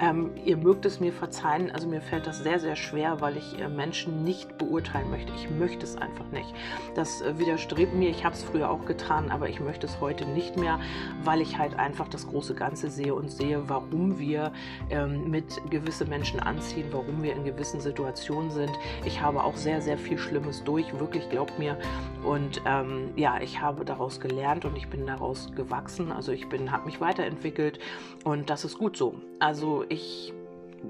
Ähm, 0.00 0.30
ihr 0.44 0.56
mögt 0.56 0.86
es 0.86 0.98
mir 0.98 1.12
verzeihen, 1.12 1.70
also 1.70 1.88
mir 1.88 2.00
fällt 2.00 2.26
das 2.26 2.38
sehr, 2.38 2.58
sehr 2.58 2.76
schwer, 2.76 3.20
weil 3.20 3.36
ich 3.36 3.60
äh, 3.60 3.68
Menschen 3.68 4.24
nicht 4.24 4.56
beurteilen 4.56 5.10
möchte. 5.10 5.32
Ich 5.34 5.50
möchte 5.50 5.84
es 5.84 5.96
einfach 5.96 6.26
nicht. 6.32 6.54
Das 6.94 7.20
äh, 7.20 7.38
widerstrebt 7.38 7.92
mir. 7.94 8.08
Ich 8.08 8.24
habe 8.24 8.34
es 8.34 8.42
früher 8.42 8.70
auch 8.70 8.86
getan, 8.86 9.30
aber 9.30 9.50
ich 9.50 9.60
möchte 9.60 9.86
es 9.86 10.00
heute 10.00 10.21
nicht 10.26 10.56
mehr, 10.56 10.78
weil 11.22 11.40
ich 11.40 11.58
halt 11.58 11.78
einfach 11.78 12.08
das 12.08 12.26
große 12.26 12.54
Ganze 12.54 12.90
sehe 12.90 13.14
und 13.14 13.30
sehe, 13.30 13.68
warum 13.68 14.18
wir 14.18 14.52
ähm, 14.90 15.30
mit 15.30 15.60
gewisse 15.70 16.04
Menschen 16.04 16.40
anziehen, 16.40 16.88
warum 16.90 17.22
wir 17.22 17.34
in 17.34 17.44
gewissen 17.44 17.80
Situationen 17.80 18.50
sind. 18.50 18.72
Ich 19.04 19.20
habe 19.20 19.42
auch 19.42 19.56
sehr, 19.56 19.80
sehr 19.80 19.98
viel 19.98 20.18
Schlimmes 20.18 20.64
durch, 20.64 20.98
wirklich 20.98 21.28
glaubt 21.30 21.58
mir. 21.58 21.78
Und 22.24 22.60
ähm, 22.66 23.10
ja, 23.16 23.40
ich 23.40 23.60
habe 23.60 23.84
daraus 23.84 24.20
gelernt 24.20 24.64
und 24.64 24.76
ich 24.76 24.88
bin 24.88 25.06
daraus 25.06 25.52
gewachsen. 25.54 26.12
Also 26.12 26.32
ich 26.32 26.48
bin, 26.48 26.72
habe 26.72 26.86
mich 26.86 27.00
weiterentwickelt 27.00 27.78
und 28.24 28.50
das 28.50 28.64
ist 28.64 28.78
gut 28.78 28.96
so. 28.96 29.14
Also 29.40 29.84
ich 29.88 30.32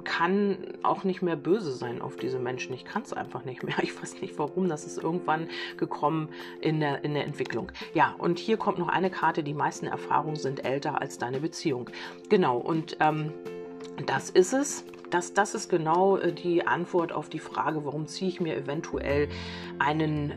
kann 0.05 0.59
auch 0.83 1.05
nicht 1.05 1.23
mehr 1.23 1.37
böse 1.37 1.73
sein 1.73 2.01
auf 2.01 2.17
diese 2.17 2.39
Menschen. 2.39 2.75
Ich 2.75 2.85
kann 2.85 3.03
es 3.03 3.13
einfach 3.13 3.45
nicht 3.45 3.63
mehr. 3.63 3.77
Ich 3.83 4.01
weiß 4.01 4.21
nicht 4.21 4.39
warum. 4.39 4.69
Das 4.69 4.85
ist 4.85 4.99
irgendwann 4.99 5.49
gekommen 5.77 6.29
in 6.61 6.81
der, 6.81 7.05
in 7.05 7.15
der 7.15 7.25
Entwicklung. 7.25 7.71
Ja, 7.95 8.15
und 8.19 8.39
hier 8.39 8.57
kommt 8.57 8.79
noch 8.79 8.89
eine 8.89 9.11
Karte. 9.11 9.43
Die 9.43 9.55
meisten 9.55 9.87
Erfahrungen 9.87 10.37
sind 10.37 10.65
älter 10.65 11.01
als 11.01 11.19
deine 11.19 11.41
Beziehung. 11.41 11.91
Genau, 12.29 12.59
und 12.59 12.97
ähm, 13.01 13.33
das 14.07 14.31
ist 14.31 14.53
es. 14.53 14.85
Das, 15.11 15.35
das 15.35 15.55
ist 15.55 15.69
genau 15.69 16.17
äh, 16.17 16.33
die 16.33 16.67
Antwort 16.67 17.13
auf 17.13 17.29
die 17.29 17.39
Frage, 17.39 17.85
warum 17.85 18.07
ziehe 18.07 18.31
ich 18.31 18.41
mir 18.41 18.57
eventuell 18.57 19.29
einen 19.79 20.33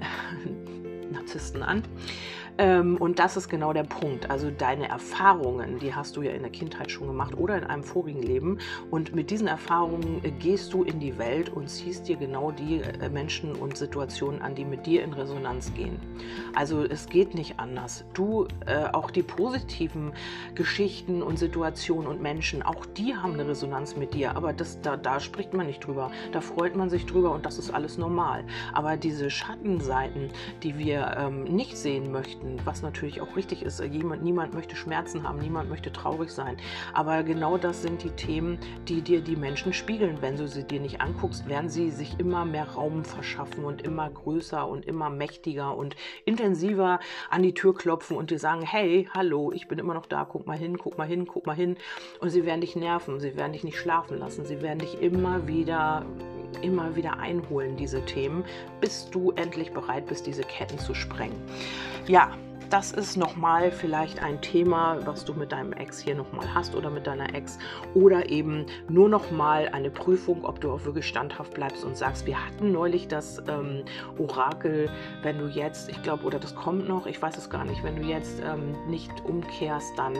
Narzissten 1.12 1.64
an. 1.64 1.84
Ähm, 2.58 2.98
und 2.98 3.20
das 3.20 3.36
ist 3.36 3.50
genau 3.50 3.74
der 3.74 3.84
Punkt. 3.84 4.30
Also 4.30 4.50
deine 4.50 4.88
Erfahrungen, 4.88 5.80
die 5.80 5.94
hast 5.94 6.16
du 6.16 6.22
ja 6.22 6.32
in 6.32 6.42
der 6.42 6.52
Kindheit 6.52 6.90
schon 6.90 7.08
gemacht 7.08 7.38
oder 7.38 7.58
in 7.58 7.64
einem 7.66 7.84
vorigen 7.84 8.22
Leben. 8.22 8.60
Und 8.92 9.14
mit 9.14 9.30
diesen 9.30 9.48
Erfahrungen 9.48 10.24
äh, 10.24 10.32
gehst 10.32 10.74
du 10.74 10.84
in 10.84 11.00
die 11.00 11.18
Welt 11.18 11.50
und 11.50 11.70
ziehst 11.70 12.08
dir 12.08 12.16
genau 12.16 12.52
die 12.52 12.82
äh, 12.82 13.10
Menschen 13.10 13.56
und 13.56 13.78
Situationen 13.78 14.42
an, 14.42 14.56
die 14.56 14.64
mit 14.64 14.86
dir 14.86 15.04
in 15.04 15.14
Resonanz 15.14 15.74
gehen. 15.74 16.00
Also 16.56 16.84
es 16.84 17.08
geht 17.08 17.36
nicht 17.36 17.60
anders. 17.60 18.06
Du, 18.14 18.48
äh, 18.66 18.86
auch 18.94 19.12
die 19.12 19.24
positiven 19.24 20.14
Geschichten 20.54 21.22
und 21.22 21.38
Situationen 21.38 22.08
und 22.08 22.22
Menschen, 22.22 22.64
auch 22.64 22.86
die 22.86 23.16
haben 23.16 23.34
eine 23.34 23.48
Resonanz 23.48 23.96
mit 23.98 24.14
dir. 24.14 24.36
Aber 24.38 24.54
das, 24.54 24.80
da, 24.82 24.96
da 24.96 25.20
spricht 25.20 25.54
man 25.54 25.68
nicht 25.68 25.86
drüber. 25.86 26.12
Da 26.32 26.40
freut 26.40 26.76
man 26.76 26.90
sich 26.90 27.06
drüber 27.06 27.32
und 27.32 27.46
das 27.46 27.58
ist 27.58 27.72
alles 27.72 27.98
normal. 27.98 28.46
Aber 28.74 28.96
diese 28.96 29.30
Schattenseiten, 29.30 30.30
die 30.64 30.78
wir 30.78 31.16
ähm, 31.18 31.44
nicht 31.44 31.78
sehen 31.78 32.12
möchten, 32.12 32.45
möchten, 32.46 32.66
was 32.66 32.82
natürlich 32.82 33.22
auch 33.22 33.36
richtig 33.36 33.64
ist. 33.64 33.80
Jemand, 33.80 34.24
niemand 34.24 34.54
möchte 34.54 34.76
Schmerzen 34.76 35.24
haben, 35.24 35.40
niemand 35.40 35.70
möchte 35.70 35.92
traurig 35.92 36.30
sein. 36.30 36.58
Aber 36.94 37.24
genau 37.24 37.58
das 37.58 37.82
sind 37.82 38.04
die 38.04 38.10
Themen, 38.12 38.58
die 38.88 39.02
dir 39.02 39.22
die 39.22 39.36
Menschen 39.36 39.74
spiegeln. 39.74 40.18
Wenn 40.22 40.38
du 40.38 40.48
sie 40.48 40.64
dir 40.64 40.80
nicht 40.80 41.02
anguckst, 41.02 41.48
werden 41.48 41.70
sie 41.70 41.90
sich 41.90 42.20
immer 42.20 42.46
mehr 42.46 42.70
Raum 42.70 43.04
verschaffen 43.04 43.66
und 43.66 43.82
immer 43.82 44.10
größer 44.10 44.68
und 44.68 44.86
immer 44.86 45.10
mächtiger 45.10 45.76
und 45.76 45.96
intensiver 46.26 47.00
an 47.30 47.44
die 47.44 47.54
Tür 47.54 47.76
klopfen 47.76 48.18
und 48.18 48.32
dir 48.32 48.40
sagen, 48.40 48.62
hey, 48.62 49.10
hallo, 49.14 49.52
ich 49.54 49.68
bin 49.68 49.80
immer 49.80 49.94
noch 49.94 50.06
da, 50.06 50.26
guck 50.26 50.48
mal 50.48 50.58
hin, 50.58 50.78
guck 50.78 50.98
mal 50.98 51.08
hin, 51.08 51.26
guck 51.26 51.46
mal 51.46 51.56
hin. 51.56 51.78
Und 52.20 52.30
sie 52.30 52.46
werden 52.46 52.62
dich 52.62 52.76
nerven, 52.76 53.20
sie 53.20 53.36
werden 53.36 53.54
dich 53.54 53.64
nicht 53.64 53.78
schlafen 53.78 54.18
lassen, 54.18 54.46
sie 54.46 54.62
werden 54.62 54.80
dich 54.80 55.02
immer 55.02 55.48
wieder 55.48 56.06
immer 56.62 56.96
wieder 56.96 57.20
einholen, 57.20 57.76
diese 57.78 58.04
Themen, 58.06 58.46
bis 58.82 59.10
du 59.10 59.32
endlich 59.32 59.72
bereit 59.72 60.08
bist, 60.08 60.26
diese 60.28 60.44
Ketten 60.44 60.80
zu 60.80 60.94
sprengen. 60.94 61.42
Ja, 62.08 62.32
das 62.70 62.92
ist 62.92 63.16
nochmal 63.16 63.72
vielleicht 63.72 64.22
ein 64.22 64.42
Thema, 64.42 64.98
was 65.06 65.24
du 65.24 65.34
mit 65.34 65.52
deinem 65.52 65.74
Ex 65.74 66.00
hier 66.00 66.16
nochmal 66.16 66.54
hast 66.54 66.76
oder 66.76 66.90
mit 66.90 67.06
deiner 67.06 67.34
Ex 67.36 67.60
oder 67.94 68.30
eben 68.30 68.66
nur 68.90 69.08
nochmal 69.08 69.70
eine 69.70 69.92
Prüfung, 69.92 70.44
ob 70.44 70.62
du 70.62 70.72
auch 70.72 70.84
wirklich 70.84 71.06
standhaft 71.06 71.54
bleibst 71.54 71.84
und 71.84 71.96
sagst, 71.96 72.26
wir 72.26 72.44
hatten 72.44 72.72
neulich 72.72 73.08
das 73.08 73.42
ähm, 73.48 73.84
Orakel, 74.18 74.90
wenn 75.22 75.38
du 75.38 75.48
jetzt, 75.48 75.90
ich 75.90 76.02
glaube, 76.02 76.24
oder 76.26 76.40
das 76.40 76.56
kommt 76.56 76.88
noch, 76.88 77.06
ich 77.06 77.22
weiß 77.22 77.38
es 77.38 77.50
gar 77.50 77.66
nicht, 77.66 77.84
wenn 77.84 78.02
du 78.02 78.08
jetzt 78.08 78.42
ähm, 78.44 78.76
nicht 78.90 79.12
umkehrst, 79.26 79.98
dann 79.98 80.16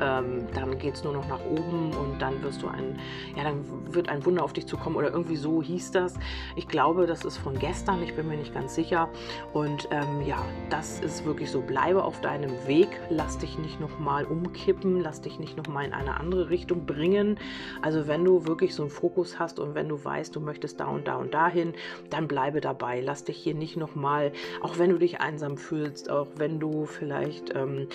ähm, 0.00 0.46
dann 0.54 0.78
geht 0.78 0.94
es 0.94 1.04
nur 1.04 1.12
noch 1.12 1.26
nach 1.28 1.40
oben 1.44 1.92
und 1.92 2.20
dann 2.20 2.42
wirst 2.42 2.62
du 2.62 2.68
ein, 2.68 2.98
ja, 3.36 3.44
dann 3.44 3.64
wird 3.92 4.08
ein 4.08 4.24
Wunder 4.24 4.44
auf 4.44 4.52
dich 4.52 4.66
zukommen 4.66 4.96
oder 4.96 5.10
irgendwie 5.10 5.36
so 5.36 5.62
hieß 5.62 5.90
das. 5.92 6.14
Ich 6.54 6.68
glaube, 6.68 7.06
das 7.06 7.24
ist 7.24 7.38
von 7.38 7.58
gestern, 7.58 8.02
ich 8.02 8.14
bin 8.14 8.28
mir 8.28 8.36
nicht 8.36 8.54
ganz 8.54 8.74
sicher. 8.74 9.08
Und 9.52 9.88
ähm, 9.90 10.22
ja, 10.26 10.38
das 10.70 11.00
ist 11.00 11.24
wirklich 11.24 11.50
so. 11.50 11.60
Bleibe 11.60 12.04
auf 12.04 12.20
deinem 12.20 12.50
Weg, 12.66 12.88
lass 13.10 13.38
dich 13.38 13.58
nicht 13.58 13.80
nochmal 13.80 14.24
umkippen, 14.24 15.00
lass 15.00 15.20
dich 15.20 15.38
nicht 15.38 15.56
nochmal 15.56 15.86
in 15.86 15.92
eine 15.92 16.20
andere 16.20 16.50
Richtung 16.50 16.86
bringen. 16.86 17.38
Also 17.82 18.06
wenn 18.06 18.24
du 18.24 18.46
wirklich 18.46 18.74
so 18.74 18.82
einen 18.82 18.90
Fokus 18.90 19.38
hast 19.38 19.58
und 19.58 19.74
wenn 19.74 19.88
du 19.88 20.02
weißt, 20.02 20.34
du 20.36 20.40
möchtest 20.40 20.80
da 20.80 20.86
und 20.86 21.08
da 21.08 21.16
und 21.16 21.34
dahin, 21.34 21.74
dann 22.10 22.28
bleibe 22.28 22.60
dabei. 22.60 23.00
Lass 23.00 23.24
dich 23.24 23.38
hier 23.38 23.54
nicht 23.54 23.76
nochmal, 23.76 24.32
auch 24.62 24.78
wenn 24.78 24.90
du 24.90 24.98
dich 24.98 25.20
einsam 25.20 25.56
fühlst, 25.56 26.10
auch 26.10 26.28
wenn 26.36 26.60
du 26.60 26.84
vielleicht 26.86 27.54
ähm, 27.54 27.88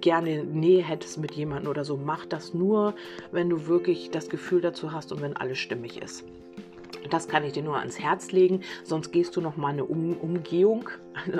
gerne 0.00 0.44
Nähe 0.44 0.82
hättest 0.82 1.18
mit 1.18 1.32
jemandem 1.32 1.43
oder 1.52 1.84
so, 1.84 1.96
mach 1.96 2.26
das 2.26 2.54
nur, 2.54 2.94
wenn 3.32 3.48
du 3.48 3.66
wirklich 3.66 4.10
das 4.10 4.28
Gefühl 4.28 4.60
dazu 4.60 4.92
hast 4.92 5.12
und 5.12 5.22
wenn 5.22 5.36
alles 5.36 5.58
stimmig 5.58 6.00
ist. 6.02 6.24
Das 7.10 7.28
kann 7.28 7.44
ich 7.44 7.52
dir 7.52 7.62
nur 7.62 7.78
ans 7.78 7.98
Herz 7.98 8.32
legen, 8.32 8.60
sonst 8.82 9.12
gehst 9.12 9.36
du 9.36 9.40
noch 9.40 9.56
mal 9.56 9.68
eine 9.68 9.84
um 9.84 10.16
Umgehung, 10.16 10.88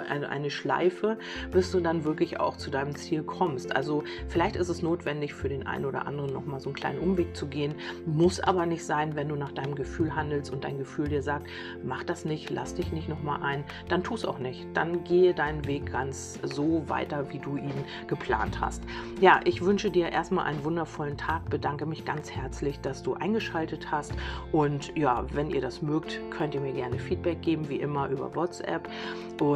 eine, 0.09 0.29
eine, 0.29 0.51
Schleife, 0.51 1.19
bis 1.51 1.71
du 1.73 1.81
dann 1.81 2.05
wirklich 2.05 2.39
auch 2.41 2.57
zu 2.57 2.71
deinem 2.71 2.95
Ziel 2.95 3.23
kommst. 3.23 3.75
Also 3.75 4.05
vielleicht 4.29 4.57
ist 4.57 4.69
es 4.69 4.83
notwendig 4.83 5.35
für 5.35 5.49
den 5.49 5.67
einen 5.67 5.85
oder 5.85 6.07
anderen 6.07 6.33
noch 6.33 6.47
mal 6.47 6.61
so 6.61 6.69
einen 6.71 6.77
kleinen 6.77 6.99
Umweg 6.99 7.37
zu 7.37 7.47
gehen, 7.47 7.75
muss 8.07 8.41
aber 8.41 8.67
nicht 8.67 8.85
sein, 8.85 9.17
wenn 9.17 9.29
du 9.29 9.37
nach 9.37 9.53
deinem 9.53 9.75
Gefühl 9.75 10.15
handelst 10.15 10.53
und 10.53 10.65
dein 10.65 10.79
Gefühl 10.79 11.09
dir 11.09 11.23
sagt, 11.23 11.47
mach 11.83 12.05
das 12.05 12.25
nicht, 12.25 12.51
lass 12.51 12.75
dich 12.75 12.93
nicht 12.93 13.09
noch 13.09 13.23
mal 13.23 13.43
ein, 13.43 13.65
dann 13.89 14.03
tu 14.03 14.15
es 14.15 14.25
auch 14.25 14.39
nicht. 14.39 14.67
Dann 14.75 15.05
gehe 15.05 15.35
deinen 15.35 15.67
Weg 15.67 15.91
ganz 15.91 16.39
so 16.43 16.89
weiter, 16.89 17.33
wie 17.33 17.39
du 17.39 17.57
ihn 17.57 17.73
geplant 18.07 18.61
hast. 18.61 18.83
Ja, 19.21 19.41
ich 19.45 19.65
wünsche 19.65 19.91
dir 19.91 20.11
erstmal 20.11 20.47
einen 20.47 20.63
wundervollen 20.65 21.17
Tag, 21.17 21.49
bedanke 21.51 21.87
mich 21.87 22.05
ganz 22.05 22.31
herzlich, 22.31 22.81
dass 22.81 23.03
du 23.03 23.15
eingeschaltet 23.15 23.91
hast 23.91 24.13
und 24.53 24.97
ja, 24.97 25.25
wenn 25.33 25.51
ihr 25.51 25.61
das 25.61 25.83
mögt, 25.83 26.21
könnt 26.31 26.55
ihr 26.55 26.61
mir 26.61 26.73
gerne 26.73 26.99
Feedback 26.99 27.43
geben, 27.43 27.69
wie 27.69 27.77
immer 27.77 28.09
über 28.09 28.35
WhatsApp 28.35 28.89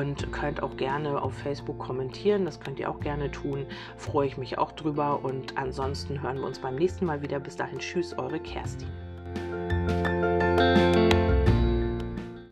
und 0.09 0.33
könnt 0.33 0.62
auch 0.62 0.77
gerne 0.77 1.21
auf 1.21 1.35
Facebook 1.35 1.79
kommentieren. 1.79 2.44
Das 2.44 2.61
könnt 2.61 2.79
ihr 2.79 2.90
auch 2.90 3.01
gerne 3.01 3.31
tun. 3.31 3.66
Freue 3.97 4.27
ich 4.27 4.38
mich 4.38 4.59
auch 4.59 4.73
drüber 4.73 5.23
und 5.23 5.57
ansonsten 5.57 6.23
hören 6.23 6.38
wir 6.38 6.47
uns 6.47 6.59
beim 6.59 6.77
nächsten 6.77 7.05
Mal 7.05 7.23
wieder. 7.23 7.38
Bis 7.40 7.57
dahin, 7.57 7.79
tschüss, 7.79 8.16
eure 8.16 8.40
Kerstin. 8.40 8.88